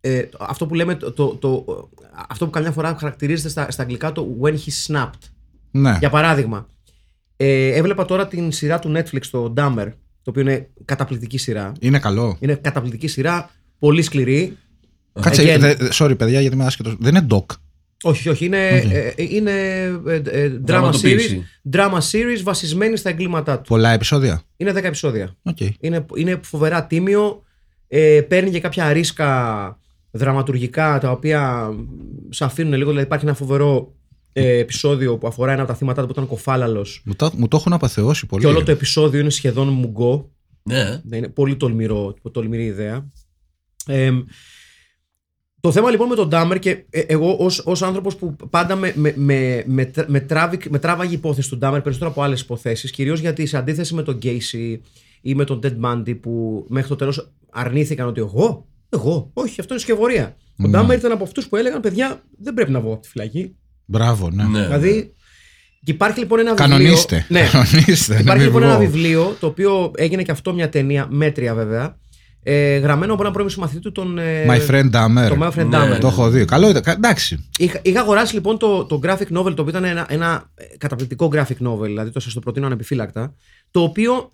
[0.00, 1.90] ε, το- αυτό που λέμε, το, το, το-
[2.28, 5.22] αυτό που καμιά φορά χαρακτηρίζεται στα, στα αγγλικά το when he snapped.
[5.70, 5.96] Ναι.
[5.98, 6.66] Για παράδειγμα,
[7.44, 9.86] ε, έβλεπα τώρα την σειρά του Netflix, το Dahmer,
[10.22, 11.72] το οποίο είναι καταπληκτική σειρά.
[11.80, 12.36] Είναι καλό.
[12.40, 14.56] Είναι καταπληκτική σειρά, πολύ σκληρή.
[15.20, 15.58] Κάτσε, Again.
[15.60, 16.96] δε- δε- sorry παιδιά γιατί είμαι άσχετος.
[17.00, 17.44] Δεν είναι doc.
[18.04, 19.50] Όχι, όχι, είναι, ε, είναι
[20.06, 21.44] ε, ε, drama, series, Δραματοποίηση.
[21.72, 23.68] drama series βασισμένη στα εγκλήματά του.
[23.68, 25.34] Πολλά επεισόδια; Είναι 10 επεισόδια.
[25.42, 25.56] Οκ.
[25.80, 27.42] Είναι, είναι φοβερά τίμιο.
[27.88, 29.78] Ε, παίρνει και κάποια ρίσκα
[30.10, 31.70] δραματουργικά τα οποία
[32.28, 32.88] σε αφήνουν λίγο.
[32.88, 33.94] Δηλαδή υπάρχει ένα φοβερό
[34.32, 37.02] ε, επεισόδιο που αφορά ένα από τα θύματα του που ήταν κωφάλαλος.
[37.04, 38.42] Μου, το, μου το έχουν απαθεώσει πολύ.
[38.42, 40.30] Και όλο το επεισόδιο είναι σχεδόν μουγκό.
[40.62, 41.00] Ναι.
[41.04, 43.08] Ναι, είναι πολύ τολμηρό, τολμηρή ιδέα.
[43.86, 44.10] Ε,
[45.60, 48.92] το θέμα λοιπόν με τον Ντάμερ και ε, εγώ ως, ως άνθρωπος που πάντα με,
[48.96, 52.40] με, με, με, τρ- με, τράβη- με τράβαγε η υπόθεση του Ντάμερ περισσότερο από άλλες
[52.40, 54.80] υποθέσεις κυρίως γιατί σε αντίθεση με τον Γκέισι
[55.20, 59.74] ή με τον Ted Bundy που μέχρι το τέλος αρνήθηκαν ότι εγώ, εγώ, όχι αυτό
[59.74, 60.36] είναι σκευωρία.
[60.58, 60.68] Ο Ναι.
[60.68, 63.56] Ντάμερ ήταν από αυτούς που έλεγαν παιδιά δεν πρέπει να βγω από τη φυλακή.
[63.84, 64.44] Μπράβο, ναι.
[64.44, 64.62] ναι.
[64.64, 65.14] Δηλαδή
[65.84, 67.16] και υπάρχει λοιπόν ένα Κανονίστε.
[67.28, 67.42] βιβλίο...
[67.42, 68.12] Ναι, Κανονίστε.
[68.12, 68.80] Υπάρχει να μην λοιπόν ένα βγω.
[68.80, 71.96] βιβλίο το οποίο έγινε και αυτό μια ταινία, μέτρια βέβαια,
[72.42, 74.18] ε, γραμμένο από έναν πρώην συμμαθητή του τον.
[74.18, 75.28] ε, My friend Dahmer.
[75.28, 75.78] Το My Friend Ναι.
[75.94, 75.98] Dahmer.
[76.00, 76.44] Το έχω δει.
[76.44, 76.82] Καλό ήταν.
[76.82, 77.48] Κα- Εντάξει.
[77.58, 81.30] Είχα, είχα αγοράσει λοιπόν το, το graphic novel, το οποίο ήταν ένα, ένα ε, καταπληκτικό
[81.32, 83.34] graphic novel, δηλαδή το σας το προτείνω ανεπιφύλακτα,
[83.70, 84.32] το οποίο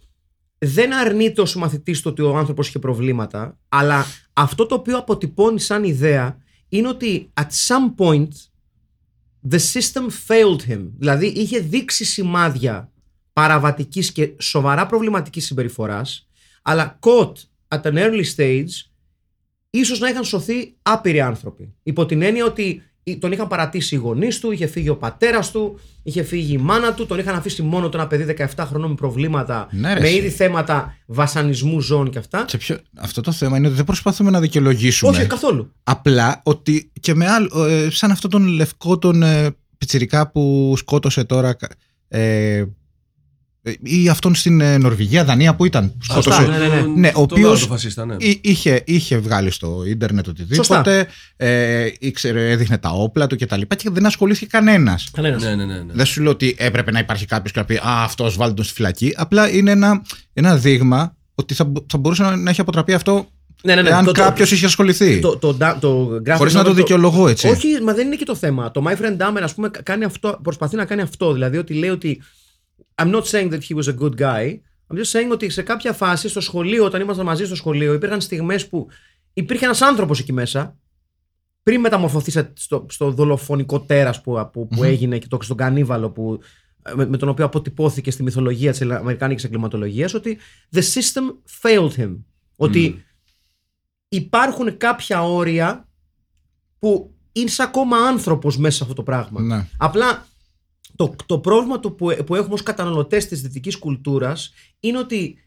[0.59, 5.61] δεν αρνείται ο συμμαθητή του ότι ο άνθρωπος είχε προβλήματα, αλλά αυτό το οποίο αποτυπώνει
[5.61, 6.37] σαν ιδέα
[6.69, 8.29] είναι ότι at some point
[9.51, 10.91] the system failed him.
[10.99, 12.93] Δηλαδή είχε δείξει σημάδια
[13.33, 16.29] παραβατικής και σοβαρά προβληματικής συμπεριφοράς
[16.63, 17.33] αλλά caught
[17.69, 18.69] at an early stage
[19.71, 21.75] ίσως να είχαν σωθεί άπειροι άνθρωποι.
[21.83, 22.83] Υπό την έννοια ότι
[23.17, 26.95] τον είχαν παρατήσει οι γονείς του, είχε φύγει ο πατέρας του, είχε φύγει η μάνα
[26.95, 30.07] του, τον είχαν αφήσει μόνο το ένα παιδί 17 χρονών με προβλήματα, Ναι, ρε, με
[30.07, 30.17] εσύ.
[30.17, 32.45] ήδη θέματα βασανισμού ζώων και αυτά.
[32.49, 32.79] Σε ποιο...
[32.99, 35.11] Αυτό το θέμα είναι ότι δεν προσπαθούμε να δικαιολογήσουμε.
[35.11, 35.73] Όχι, καθόλου.
[35.85, 41.25] Απλά ότι και με άλλο, ε, σαν αυτόν τον λευκό τον ε, πιτσιρικά που σκότωσε
[41.25, 41.57] τώρα
[42.09, 42.67] ε, ε,
[43.83, 46.59] ή αυτόν στην ε, Νορβηγία, Δανία που ήταν που Σωστά, σκότωσε.
[46.59, 46.87] ναι, ναι, ναι.
[46.95, 48.15] Ναι, ο Τον οποίος- άλλο το φασίστα, ναι.
[48.19, 51.07] Εί- Είχε, είχε βγάλει στο ίντερνετ οτιδήποτε,
[51.37, 53.61] ε, ήξερε, έδειχνε τα όπλα του κτλ.
[53.61, 55.09] Και, και δεν ασχολήθηκε κανένας.
[55.13, 55.43] Κανένας.
[55.43, 55.75] Ναι, ναι, ναι.
[55.75, 55.93] ναι.
[55.93, 58.65] Δεν σου λέω ότι έπρεπε να υπάρχει κάποιος και να πει Α, αυτός βάλτε τον
[58.65, 59.13] στη φυλακή.
[59.17, 60.03] Απλά είναι ένα,
[60.33, 63.29] ένα δείγμα ότι θα, μπο- θα μπορούσε να, να έχει αποτραπεί αυτό
[63.63, 63.89] Ναι, ναι, ναι.
[63.89, 65.19] εάν Το- το- κάποιος είχε ασχοληθεί.
[65.21, 67.49] Το, το, το, το graphic Χωρίς να novel το δικαιολογώ, έτσι.
[67.49, 68.71] Όχι, μα δεν είναι και το θέμα.
[68.71, 71.33] Το My Friend Dahmer, ας πούμε, κάνει αυτό, προσπαθεί να κάνει αυτό.
[71.33, 72.23] Δηλαδή ότι λέει ότι
[73.03, 74.61] I'm not saying that he was a good guy.
[74.91, 78.21] I'm just saying ότι σε κάποια φάση στο σχολείο, όταν ήμασταν μαζί στο σχολείο, υπήρχαν
[78.21, 78.89] στιγμές που
[79.33, 80.77] υπήρχε ένας άνθρωπος εκεί μέσα,
[81.63, 86.11] πριν μεταμορφωθεί σε- στο, στο δολοφονικό τέρας που, που, που έγινε και το, στον κανίβαλο
[86.11, 86.41] που,
[86.95, 90.39] με, με τον οποίο αποτυπώθηκε στη μυθολογία της Αμερικάνικης εγκληματολογίας, ότι
[90.75, 92.17] the system failed him.
[92.57, 93.05] Ότι
[94.09, 95.89] υπάρχουν κάποια όρια
[96.79, 99.41] που είσαι ακόμα άνθρωπος μέσα σε αυτό το πράγμα.
[99.41, 99.67] Ναι.
[99.77, 100.27] Απλά
[100.99, 105.39] το, το πρόβλημα του που, που έχουμε ως καταναλωτές της δυτικής κουλτούρας είναι ότι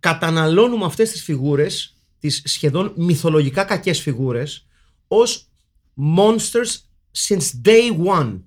[0.00, 4.66] καταναλώνουμε αυτές τις φιγούρες, τις σχεδόν μυθολογικά κακές φιγούρες,
[5.08, 5.48] ως
[6.16, 6.76] monsters
[7.28, 8.40] since day one.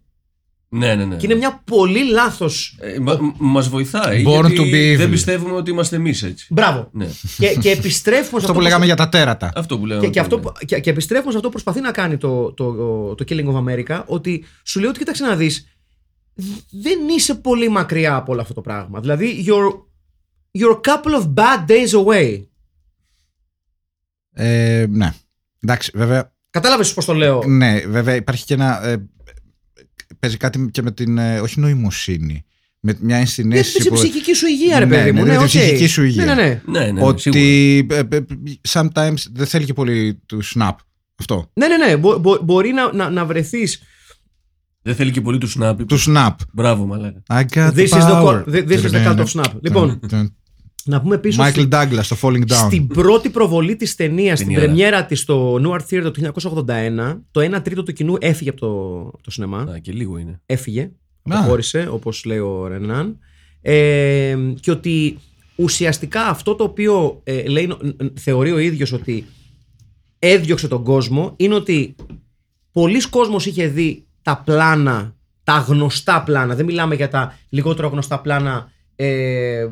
[0.70, 1.16] Ναι, ναι, ναι.
[1.16, 2.78] Και είναι μια πολύ λάθος...
[2.80, 4.24] Ε, μα, μας βοηθάει.
[4.28, 4.97] Born γιατί to be evil.
[4.97, 6.47] Δεν πιστεύουμε ότι είμαστε εμείς έτσι.
[6.49, 6.89] Μπράβο.
[6.91, 7.07] Ναι.
[7.38, 9.51] και, και επιστρέφουμε σε Αυτό που λέγαμε για τα τέρατα.
[9.55, 10.05] Αυτό που λέγαμε.
[10.05, 12.53] Και, και, αυτό, πριν, που- και, και επιστρέφουμε σε αυτό που προσπαθεί να κάνει το,
[12.53, 12.74] το,
[13.16, 15.68] το Killing of America, ότι σου λέει ότι κοίταξε να δεις,
[16.71, 18.99] δεν είσαι πολύ μακριά από όλο αυτό το πράγμα.
[18.99, 19.73] Δηλαδή, you're,
[20.59, 22.43] you're a couple of bad days away.
[24.34, 25.13] Ε, ναι.
[25.63, 26.34] Εντάξει, βέβαια.
[26.49, 27.43] Κατάλαβες πώς το λέω.
[27.47, 28.84] Ναι, βέβαια υπάρχει και ένα.
[28.84, 29.09] Ε,
[30.19, 31.17] παίζει κάτι και με την.
[31.17, 32.45] ε, όχι νοημοσύνη.
[32.84, 33.77] Με μια Για ενσυναίσθηση.
[33.77, 35.25] την που- ψυχική σου υγεία, ρε Ναι, παιδί ναι, μου.
[35.25, 35.45] ναι, την οκ.
[35.47, 36.25] ψυχική σου υγεία.
[36.25, 36.61] Ναι, ναι, ναι.
[36.65, 37.05] Ναι, ναι, σίγουρα.
[37.05, 38.19] ότι ε, ε,
[38.69, 40.71] sometimes δεν θέλει και πολύ to snap.
[41.15, 41.49] Αυτό.
[41.53, 41.97] Ναι, ναι, ναι.
[41.97, 43.82] Μπο- μπο- μπορεί να, να, να βρεθείς
[44.82, 45.75] Δεν θέλει και πολύ to snap.
[45.88, 46.36] To snap.
[46.53, 47.23] Μπράβο, μαλάκα.
[47.29, 48.43] I got This the is the, power.
[48.43, 49.51] co- this is the cult of snap.
[49.61, 49.99] Λοιπόν,
[50.86, 52.53] να πούμε πίσω Michael στη- Douglas, το Falling Down.
[52.65, 54.65] Στην πρώτη προβολή της ταινίας, στην Ταινιάρα.
[54.73, 58.99] πρεμιέρα της στο Newark Theatre το 1981, το 1 τρίτο του κοινού έφυγε από το,
[59.13, 59.57] από το σινεμά.
[59.61, 60.41] Α, και λίγο είναι.
[60.45, 60.89] Έφυγε, Α.
[61.23, 63.17] αποχώρησε, όπως λέει ο Ρενάν.
[63.61, 65.17] Ε, και ότι
[65.55, 69.25] ουσιαστικά αυτό το οποίο ε, λέει, ν- ν- θεωρεί ο ίδιος ότι
[70.19, 71.95] έδιωξε τον κόσμο είναι ότι
[72.71, 76.55] πολλοί κόσμος είχε δει τα πλάνα, τα γνωστά πλάνα.
[76.55, 79.65] Δεν μιλάμε για τα λιγότερο γνωστά πλάνα ε,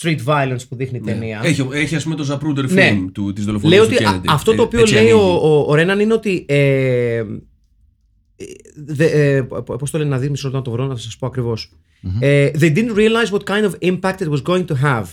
[0.00, 1.40] street violence που δείχνει η ταινία.
[1.42, 2.96] Έχει, έχει ας πούμε το Zapruder film Ναι.
[3.12, 4.24] του, της δολοφονίας Λέει του ότι α- Kennedy.
[4.28, 5.38] αυτό το Ε, οποίο έτσι λέει ο, ανοίγει.
[5.42, 6.44] ο, ο Ρέναν είναι ότι.
[6.48, 7.22] Ε,
[8.86, 9.04] δε,
[9.36, 9.42] ε,
[9.78, 11.72] Πώς το λένε να δει, μισό λεπτό να το βρω, να σας πω ακριβώς.
[12.20, 15.04] Ε, they didn't realize what kind of impact it was going to have.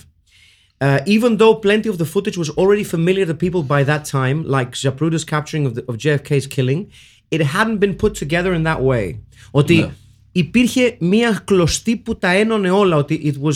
[0.80, 4.38] Uh, even though plenty of the footage was already familiar to people by that time,
[4.58, 6.82] like Zapruder's capturing of, the, of JFK's killing,
[7.30, 9.16] it hadn't been put together in that way.
[9.52, 9.90] Ότι Ναι.
[10.32, 13.54] υπήρχε μία κλωστή που τα ένωνε όλα, ότι it was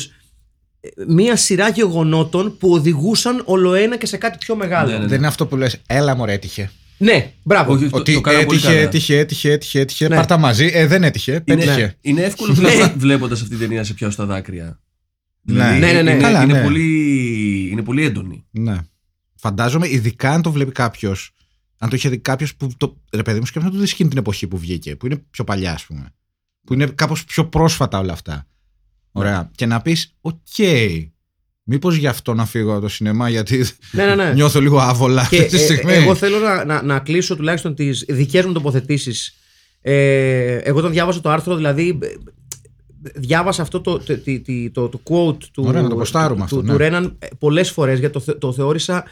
[0.81, 4.91] ε, μία σειρά γεγονότων που οδηγούσαν ολοένα και σε κάτι πιο μεγάλο.
[4.91, 6.71] Ναι, ναι, Δεν είναι αυτό που λες, έλα μωρέ έτυχε.
[6.97, 7.73] Ναι, μπράβο.
[7.73, 8.85] Όχι, το, Ότι το κάναμε πολύ έτυχε, καλά.
[8.85, 10.07] έτυχε, έτυχε, έτυχε, έτυχε.
[10.07, 10.15] Ναι.
[10.15, 10.69] Πάρτα μαζί.
[10.73, 11.31] Ε, δεν έτυχε.
[11.31, 11.97] Είναι, Πέτυχε.
[12.01, 12.55] είναι εύκολο
[12.97, 14.79] βλέποντας αυτή την ταινία σε πιάσω τα δάκρυα.
[15.41, 15.63] Ναι.
[15.63, 16.11] Ναι, ναι, ναι.
[16.11, 16.61] Είναι, Καλά, είναι, ναι.
[16.63, 18.45] πολύ, είναι πολύ έντονη.
[18.51, 18.77] Ναι.
[19.35, 21.31] Φαντάζομαι, ειδικά αν το βλέπει κάποιος.
[21.83, 22.69] Αν το είχε δει κάποιος που.
[22.77, 25.43] Το, ρε παιδί μου, σκέφτομαι το δεις εκείνη την εποχή που βγήκε, που είναι πιο
[25.43, 26.13] παλιά, ας πούμε.
[26.65, 28.47] Που είναι κάπως πιο πρόσφατα όλα αυτά.
[29.11, 29.51] Ωραία.
[29.55, 30.37] Και να πεις, οκ,
[31.63, 34.33] μήπως γι' αυτό να φύγω από το σινεμά, γιατί Ναι, ναι, ναι.
[34.39, 35.93] νιώθω λίγο άβολα Και αυτή τη ε, στιγμή.
[35.93, 39.35] εγώ θέλω να, να, να κλείσω τουλάχιστον τις δικές μου τοποθετήσεις.
[39.81, 41.99] Ε, εγώ όταν διάβασα το άρθρο, δηλαδή.
[42.01, 42.07] ε,
[43.15, 46.55] Διάβασα αυτό το, το, το, το, το quote του, Ωραία, να το ποστάρουμε του, αυτό,
[46.55, 46.71] του, ναι.
[46.71, 49.03] του Ρέναν πολλές φορές γιατί το, θε- το θεώρησα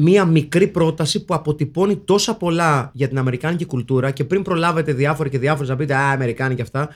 [0.00, 5.30] μία μικρή πρόταση που αποτυπώνει τόσα πολλά για την Αμερικάνικη κουλτούρα και πριν προλάβετε διάφοροι
[5.30, 6.88] και διάφοροι να πείτε Α, Αμερικάνοι και αυτά,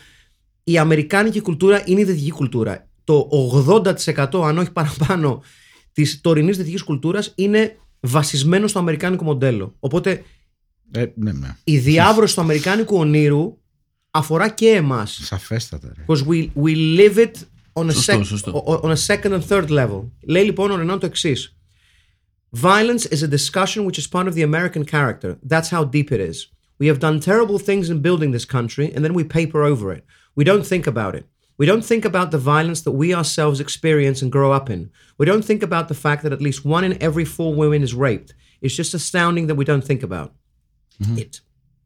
[0.64, 2.88] η Αμερικάνικη κουλτούρα είναι η δυτική κουλτούρα.
[3.04, 3.28] Το
[3.68, 5.42] 80% αν όχι παραπάνω
[5.92, 9.74] της τωρινής δυτικής κουλτούρας είναι βασισμένο στο αμερικάνικο μοντέλο.
[9.80, 10.22] Οπότε
[10.90, 11.56] Ε, ναι, ναι.
[11.64, 13.56] η διάβρωση του αμερικάνικου ονείρου
[14.10, 15.20] αφορά και εμάς.
[15.22, 15.92] Σαφέστατα.
[15.96, 16.04] Ρε.
[16.06, 17.30] Because we, we live it
[17.72, 18.64] on a, Σωστό, sec- σωστό.
[18.66, 20.02] o- on a second and third level.
[20.26, 21.53] Λέει λοιπόν ο Ρενάν το εξής.
[22.53, 25.31] Violence is a discussion which is part of the American character.
[25.53, 26.37] That's how deep it is.
[26.79, 30.03] We have done terrible things in building this country and then we paper over it.
[30.37, 31.25] We don't think about it.
[31.59, 34.81] We don't think about the violence that we ourselves experience and grow up in.
[35.19, 37.93] We don't think about the fact that at least one in every four women is
[38.05, 38.29] raped.
[38.63, 40.29] It's just astounding that we don't think about
[41.17, 41.41] it.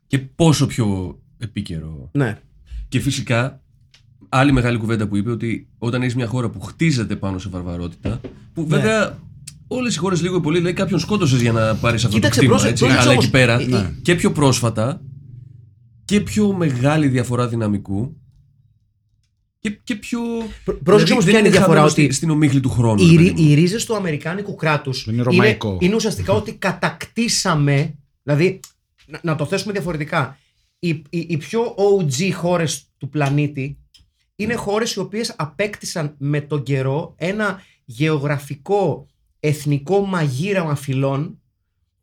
[0.07, 2.09] Και πόσο πιο επίκαιρο.
[2.11, 2.39] Ναι.
[2.87, 3.61] Και φυσικά,
[4.29, 8.21] άλλη μεγάλη κουβέντα που είπε ότι όταν έχει μια χώρα που χτίζεται πάνω σε βαρβαρότητα,
[8.53, 8.67] που Ναι.
[8.67, 9.19] βέβαια
[9.68, 12.46] Όλες οι χώρες λίγο ή πολύ λέει κάποιον σκότωσες για να πάρεις αυτό Κοίταξε, το
[12.46, 12.58] κτήμα.
[12.60, 15.00] πρόσεξε, Έτσι, πρόσεξε αλλά όμως, εκεί πέρα ε, ε, και πιο πρόσφατα
[16.04, 18.16] και πιο μεγάλη διαφορά δυναμικού
[19.60, 20.20] και, και πιο.
[20.64, 23.02] Πρό- πρόσεξε όμως δεν ποια είναι η διαφορά, χαμένος ότι στη- στην ομίχλη του χρόνου.
[23.02, 23.48] οι, ρε ρι- παιδί μου.
[23.50, 25.78] οι ρίζες του Αμερικάνικου κράτους Είναι ρωμαϊκό.
[25.80, 28.60] είναι ουσιαστικά ότι κατακτήσαμε, δηλαδή
[29.06, 30.38] να, να το θέσουμε διαφορετικά,
[30.78, 33.78] οι, οι, οι πιο OG χώρες του πλανήτη
[34.36, 39.06] είναι χώρες οι οποίες απέκτησαν με τον καιρό ένα γεωγραφικό
[39.40, 41.40] εθνικό μαγείραμα φυλών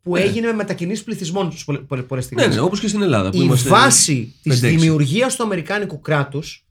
[0.02, 2.56] που έγινε με μετακινήσεις πληθυσμών τους πολλές, πολλές Ναι, στιγμές.
[2.56, 3.30] ναι, όπως και στην Ελλάδα.
[3.30, 4.76] Που Η είμαστε βάση της 5-6.
[4.78, 6.66] δημιουργίας του Αμερικάνικου κράτους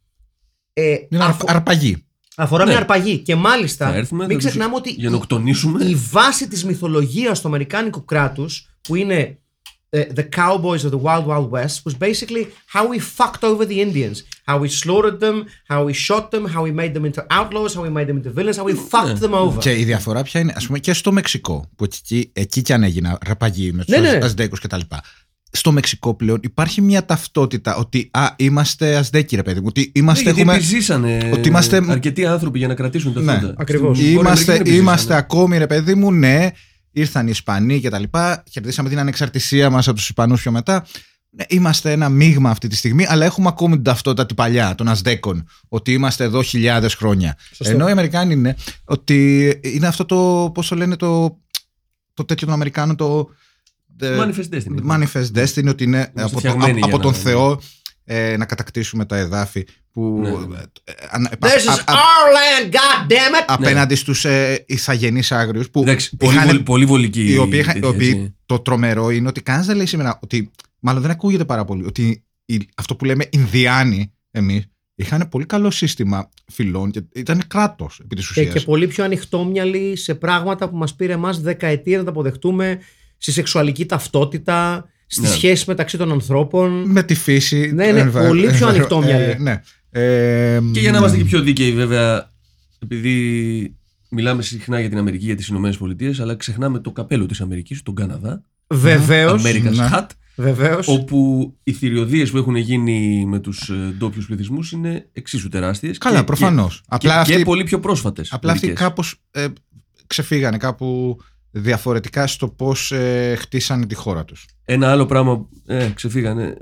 [0.72, 2.04] ε, Είναι αφο- αρπαγή.
[2.36, 2.70] αφορά Ναι.
[2.70, 3.18] μια αρπαγή.
[3.18, 5.84] Και μάλιστα, Θα έρθουμε, μην θα τους ξεχνάμε ότι η, γενοκτονήσουμε.
[5.84, 9.38] η βάση της μυθολογίας του Αμερικάνικου κράτους που είναι
[9.94, 13.78] ε, the cowboys of the Wild Wild West was basically how we fucked over the
[13.86, 14.16] Indians.
[14.50, 15.36] How we slaughtered them,
[15.72, 18.32] how we shot them, how we made them into outlaws, how we made them into
[18.38, 19.58] villains, how we fucked them over.
[19.60, 22.82] Και η διαφορά πια είναι, ας πούμε, και στο Μεξικό, που εκεί, εκεί κι αν
[22.82, 24.18] έγινε ραπαγή με τους Ναι, ναι.
[24.22, 24.80] Αζδέκους κτλ.
[25.56, 29.66] Στο Μεξικό πλέον υπάρχει μια ταυτότητα ότι α, είμαστε Αζδέκοι, ρε παιδί μου.
[29.68, 33.32] Ότι Ναι, είμαστε, γιατί έχουμε, επιζήσανε ότι είμαστε- αρκετοί άνθρωποι για να κρατήσουν τα Ναι.
[33.32, 33.54] θάντα.
[33.58, 33.96] Ακριβώς.
[33.98, 35.18] Στην Βόρεια Είμαστε, Αμερική δεν είμαστε επιζήσανε.
[35.18, 36.50] ακόμη, ρε παιδί μου, ναι.
[36.94, 38.42] Ήρθαν οι Ισπανοί και τα λοιπά.
[38.50, 40.86] Κερδίσαμε την ανεξαρτησία μας από τους Ισπανούς πιο μετά.
[41.30, 44.88] Ναι, είμαστε ένα μείγμα αυτή τη στιγμή, αλλά έχουμε ακόμη την ταυτότητα την παλιά των
[44.88, 45.48] Αζδέκων.
[45.68, 47.36] Ότι είμαστε εδώ χιλιάδες χρόνια.
[47.52, 47.74] Σωστό.
[47.74, 50.50] Ενώ οι Αμερικάνοι είναι ότι είναι αυτό το.
[50.54, 51.38] Πώ το λένε το,
[52.14, 53.28] το τέτοιο των Αμερικάνων, το.
[54.00, 54.90] ε, Manifest Destiny.
[54.90, 57.60] Manifest Destiny, ότι είναι από, το, φτιαγμένοι από, για από τον να- Θεό
[58.04, 60.18] ε, να κατακτήσουμε τα εδάφη που.
[60.22, 60.28] Ναι.
[60.84, 63.44] ε, ανα- This is α- α- our land, god damn it!
[63.46, 67.32] απέναντι στους ε, ηθαγενείς άγριους που Εντάξει, πολύ, είχαν- βολ- πολύ βολική.
[67.32, 68.34] οι οποίοι, είχαν- οι τέτοια, οποίοι έτσι.
[68.46, 72.24] το τρομερό είναι ότι κανένας δεν λέει σήμερα ότι μάλλον δεν ακούγεται πάρα πολύ ότι
[72.44, 74.64] οι- αυτό που λέμε Ινδιάνοι εμείς
[74.94, 78.54] είχαν πολύ καλό σύστημα φυλών και ήταν κράτος επί της Και, ουσίας.
[78.54, 82.78] και πολύ πιο ανοιχτόμυαλοι σε πράγματα που μας πήρε εμάς δεκαετία να τα αποδεχτούμε
[83.18, 85.34] στη σεξουαλική ταυτότητα, στις Ναι.
[85.34, 86.82] σχέσεις μεταξύ των ανθρώπων.
[86.90, 87.70] με τη φύση.
[87.74, 89.24] Ναι, ναι, ε, πολύ πιο ανοιχτόμυαλοι.
[89.30, 89.60] ε, ναι.
[89.96, 92.32] Ε, Και για να είμαστε και πιο δίκαιοι, βέβαια,
[92.78, 93.76] επειδή
[94.10, 97.82] μιλάμε συχνά για την Αμερική, για τις Ηνωμένες Πολιτείες, αλλά ξεχνάμε το καπέλο της Αμερικής,
[97.82, 98.42] τον Καναδά.
[98.66, 99.88] Βεβαίως, America's Ναι.
[99.92, 100.06] Hat.
[100.36, 100.88] βεβαίως.
[100.88, 105.98] Όπου οι θηριωδίες που έχουν γίνει με τους ντόπιους πληθυσμούς είναι εξίσου τεράστιες.
[105.98, 106.76] Καλά, προφανώς.
[106.80, 108.32] Και, Απλά και, αυτοί- και πολύ πιο πρόσφατες.
[108.32, 109.46] Απλά αυτοί κάπως ε,
[110.06, 111.18] ξεφύγανε κάπου
[111.50, 114.46] διαφορετικά στο πώς ε, χτίσανε τη χώρα τους.
[114.64, 115.46] Ένα άλλο πράγμα.
[115.66, 116.56] Ε, ξεφύγανε.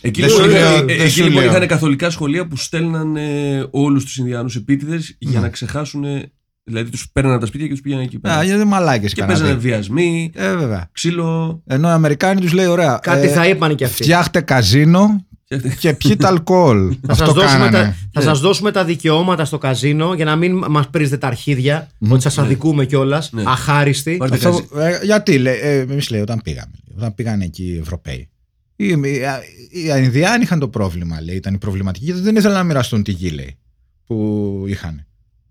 [0.00, 1.50] Εκεί Δεν λοιπόν, σου λέω, ε, δεν εκεί σου λοιπόν λέω.
[1.50, 3.28] είχαν καθολικά σχολεία που στέλνανε
[3.70, 5.44] όλους τους Ινδιάνους επίτηδες για Ναι.
[5.44, 6.04] να ξεχάσουν.
[6.64, 8.34] Δηλαδή τους παίρνανε από τα σπίτια και τους πήγαιναν εκεί πέρα.
[8.36, 9.40] Α, γιατί μαλάκες οι και Καναδοί.
[9.40, 10.88] παίζανε βιασμοί, Ε, βέβαια.
[10.92, 11.62] ξύλο.
[11.66, 12.98] Ενώ οι Αμερικάνοι τους λέει ωραία.
[13.02, 14.02] Κάτι ε, θα είπαν και αυτοί.
[14.02, 15.24] Φτιάχτε καζίνο
[15.78, 16.78] και πιείτε αλκοόλ.
[17.06, 17.84] Θα Αυτό σας, δώσουμε κάνανε.
[17.84, 21.88] τα, θα σας δώσουμε τα δικαιώματα στο καζίνο για να μην μας πρίζετε τα αρχίδια,
[22.08, 23.42] ότι σας αδικούμε κιόλας, Ναι.
[23.46, 24.16] αχάριστοι.
[24.16, 24.94] Πάρτε Αυτό, καζί.
[24.94, 28.28] ε, γιατί, λέει, ε, εμείς λέει, όταν πήγαμε, λέει, όταν πήγαν εκεί οι Ευρωπαίοι.
[28.84, 29.20] Οι, οι,
[29.70, 33.12] οι Ινδιάνοι είχαν το πρόβλημα, λέει, ήταν η προβληματική, γιατί δεν ήθελαν να μοιραστούν τη
[33.12, 33.58] γη, λέει,
[34.06, 35.06] που είχαν.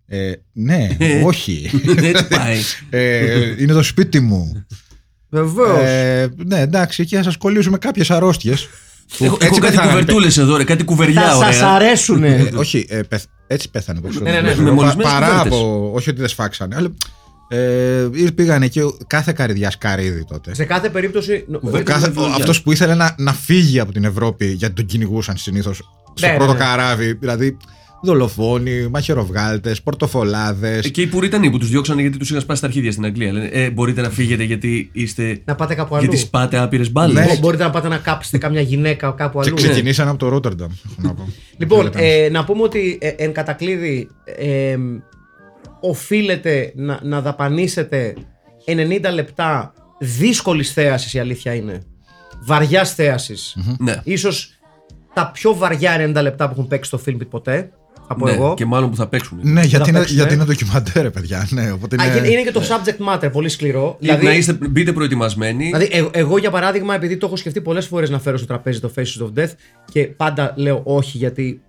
[0.07, 1.69] Ε, ναι, όχι.
[2.01, 2.57] Έτσι πάει.
[2.89, 4.65] ε, είναι το σπίτι μου.
[5.29, 5.79] Βεβαίως.
[5.83, 8.67] Ε, ναι, εντάξει, εκεί θα σας κολλήσουμε κάποιες αρρώστιες.
[9.17, 9.89] που Έχω, έτσι έχω κάτι πεθάνανε.
[9.99, 11.69] κουβερτούλες εδώ, ρε, κάτι κουβεριά θα σας ωραία.
[11.73, 12.27] αρέσουνε.
[12.35, 14.53] Ε, όχι, ε, πεθ- έτσι πέθανε το Ναι, ναι, ναι.
[14.55, 15.53] Πα- Με μολυσμένες Παρά κουβέρτες.
[15.59, 15.91] από.
[15.93, 16.75] Όχι ότι δεν σφάξανε.
[16.75, 16.89] Αλλά,
[17.49, 20.55] ε, πήγανε και κάθε καρδιά καρύδι τότε.
[20.55, 21.45] Σε κάθε περίπτωση.
[21.47, 22.35] νο- Ο κάθε, με δουλειά.
[22.35, 25.77] αυτός που ήθελε να, να φύγει από την Ευρώπη γιατί τον κυνηγούσαν συνήθως
[26.13, 26.65] στο Ναι, πρώτο ναι, ναι.
[26.65, 27.13] καράβι.
[27.13, 27.57] Δηλαδή
[28.03, 30.85] δολοφόνοι, μαχαιροβγάλτες, πορτοφολάδες.
[30.85, 33.31] Ε, Και οι Πουριτανοί που τους διώξανε γιατί τους είχαν σπάσει τα αρχίδια στην Αγγλία.
[33.31, 35.41] Λένε, ε, μπορείτε να φύγετε γιατί είστε.
[35.45, 36.03] Να πάτε κάπου αλλού.
[36.05, 37.15] Γιατί σπάτε άπειρες μπάλες.
[37.25, 37.25] Ναι.
[37.33, 39.55] Μπο- Μπορείτε να πάτε να κάψετε κάμια γυναίκα κάπου Και αλλού.
[39.55, 40.69] ξεκινήσαν από το Ρότερνταμ.
[40.71, 41.27] έχω να πω.
[41.57, 42.01] Λοιπόν, Ήταν.
[42.05, 44.77] ε, να πούμε ότι ε, εν κατακλείδη ε,
[45.79, 48.13] οφείλετε να, να δαπανίσετε
[48.65, 51.81] 90 λεπτά δύσκολης θέασης, η αλήθεια είναι.
[52.41, 53.57] Βαριάς θέασης.
[53.79, 53.95] Ναι.
[54.03, 54.53] Ίσως
[55.13, 57.41] τα πιο βαριά 90 λεπτά που έχουν παίξει στο film από
[58.11, 58.53] θα πω Ναι, εγώ.
[58.53, 59.39] Και μάλλον που θα παίξουν.
[59.41, 60.19] ναι, γιατί θα είναι, παίξουμε.
[60.21, 61.47] γιατί είναι ντοκιμαντέρ, ρε παιδιά.
[61.49, 62.19] Ναι, οπότε Α, είναι...
[62.19, 63.95] και είναι και το subject matter, πολύ σκληρό.
[63.99, 65.63] Δηλαδή, Δηλαδή, να είστε, μπείτε προετοιμασμένοι.
[65.65, 68.79] δηλαδή ε- εγώ για παράδειγμα, επειδή το έχω σκεφτεί πολλές φορές να φέρω στο τραπέζι
[68.79, 69.51] το Faces of Death
[69.91, 71.61] και πάντα λέω όχι γιατί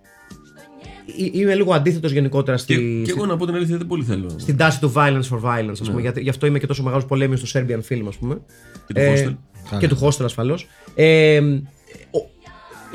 [1.33, 4.29] είμαι λίγο αντίθετος γενικότερα στη, και, και εγώ να πω την αλήθεια δεν πολύ θέλω.
[4.37, 5.93] στην τάση του violence for violence, ας πούμε.
[5.95, 6.01] Ναι.
[6.01, 8.41] Γιατί, γι' αυτό είμαι και τόσο μεγάλος πολέμιος στο Serbian film, ας πούμε.
[8.87, 9.77] Και του hostel.
[9.79, 10.67] και του hostel ασφαλώς.
[10.95, 11.39] Ε,
[12.11, 12.29] ο-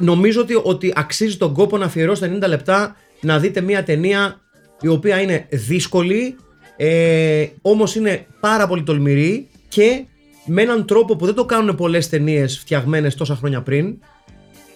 [0.00, 4.40] νομίζω ότι, ότι αξίζει τον κόπο να αφιερώσει τα 90 λεπτά να δείτε μια ταινία
[4.80, 6.36] η οποία είναι δύσκολη,
[6.76, 10.04] ε, όμως είναι πάρα πολύ τολμηρή και
[10.46, 13.98] με έναν τρόπο που δεν το κάνουν πολλές ταινίες φτιαγμένες τόσα χρόνια πριν,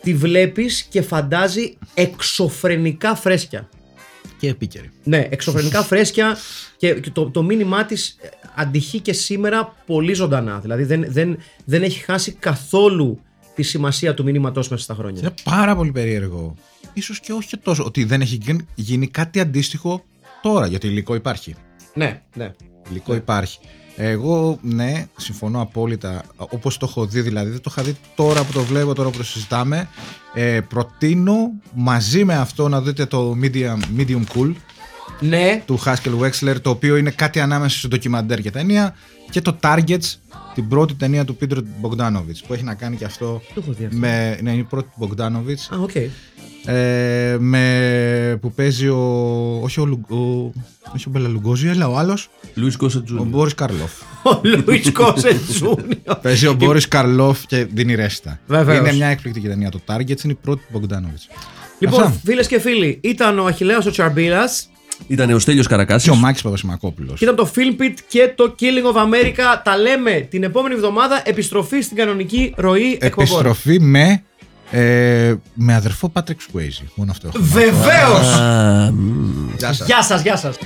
[0.03, 3.69] τη βλέπεις και φαντάζει εξωφρενικά φρέσκια.
[4.39, 4.91] Και επίκαιρη.
[5.05, 6.37] Ναι, εξωφρενικά φρέσκια
[6.77, 8.17] και, και το, το μήνυμά της
[8.55, 10.59] αντυχεί και σήμερα πολύ ζωντανά.
[10.59, 13.21] Δηλαδή δεν, δεν, δεν έχει χάσει καθόλου
[13.55, 15.21] τη σημασία του μήνυματός μέσα στα χρόνια.
[15.21, 16.55] Είναι πάρα πολύ περίεργο.
[16.93, 20.05] Ίσως και όχι και τόσο ότι δεν έχει γίνει- γίνει κάτι αντίστοιχο
[20.43, 21.55] τώρα, γιατί υλικό υπάρχει.
[21.95, 22.53] Ναι, ναι.
[22.91, 23.59] Υλικό υπάρχει.
[24.03, 26.23] Εγώ, ναι, συμφωνώ απόλυτα.
[26.37, 29.17] Όπως το έχω δει, δηλαδή δεν το είχα δει τώρα που το βλέπω, τώρα που
[29.17, 29.89] το συζητάμε.
[30.35, 34.53] Ε, προτείνω μαζί με αυτό να δείτε το Medium, medium Cool
[35.21, 38.95] Ναι, του Haskell Wexler, το οποίο είναι κάτι ανάμεσα στο ντοκιμαντέρ και ταινία,
[39.31, 40.15] και το Targets,
[40.55, 43.85] την πρώτη ταινία του Πίτερ Bogdanovich, που έχει να κάνει και αυτό Το έχω δει
[43.85, 43.97] αυτό.
[43.99, 44.39] με.
[44.43, 45.75] Ναι, είναι η πρώτη του Bogdanovich.
[45.77, 45.91] Α, οκ.
[46.65, 48.99] Ε, με, που παίζει ο.
[49.63, 50.17] Όχι ο, Λου- ο,
[50.95, 52.29] όχι ο Μπέλα Λουγκόζι, αλλά ο άλλος.
[52.55, 53.25] Λούις Γκόσετ Ο Τζούνιορ.
[53.25, 53.93] Μπόρις Καρλόφ.
[54.31, 56.19] Ο Λούις Γκόσετ Τζούνιορ.
[56.23, 58.39] παίζει ο Μπόρις Καρλόφ και δίνει ρέστα.
[58.47, 58.79] Βεβαίως.
[58.79, 59.71] Είναι μια εκπληκτική ταινία.
[59.71, 61.37] Το Targets είναι η πρώτη του Bogdanovich.
[61.79, 62.21] Λοιπόν, Αυτά.
[62.25, 64.49] φίλες και φίλοι, ήταν ο Αχηλέας ο Τσαρμπίλα
[65.07, 66.03] Ήταν ο Στέλιος Καρακάσης.
[66.09, 67.13] Και ο Μάκης Παπασημακόπουλο.
[67.13, 69.61] και ήταν το Film Pit και το Killing of America.
[69.65, 71.23] Τα λέμε την επόμενη εβδομάδα.
[71.25, 73.29] Επιστροφή στην κανονική ροή εκπομπών.
[73.29, 74.23] Επιστροφή με,
[74.71, 76.85] ε, με αδερφό Patrick Swayze.
[76.95, 77.45] Μόνο αυτό έχω.
[77.45, 78.27] Βεβαίως!
[78.39, 79.55] Α, μ.
[79.59, 79.87] Γεια σας.
[79.87, 80.57] Γεια σας, γεια σας.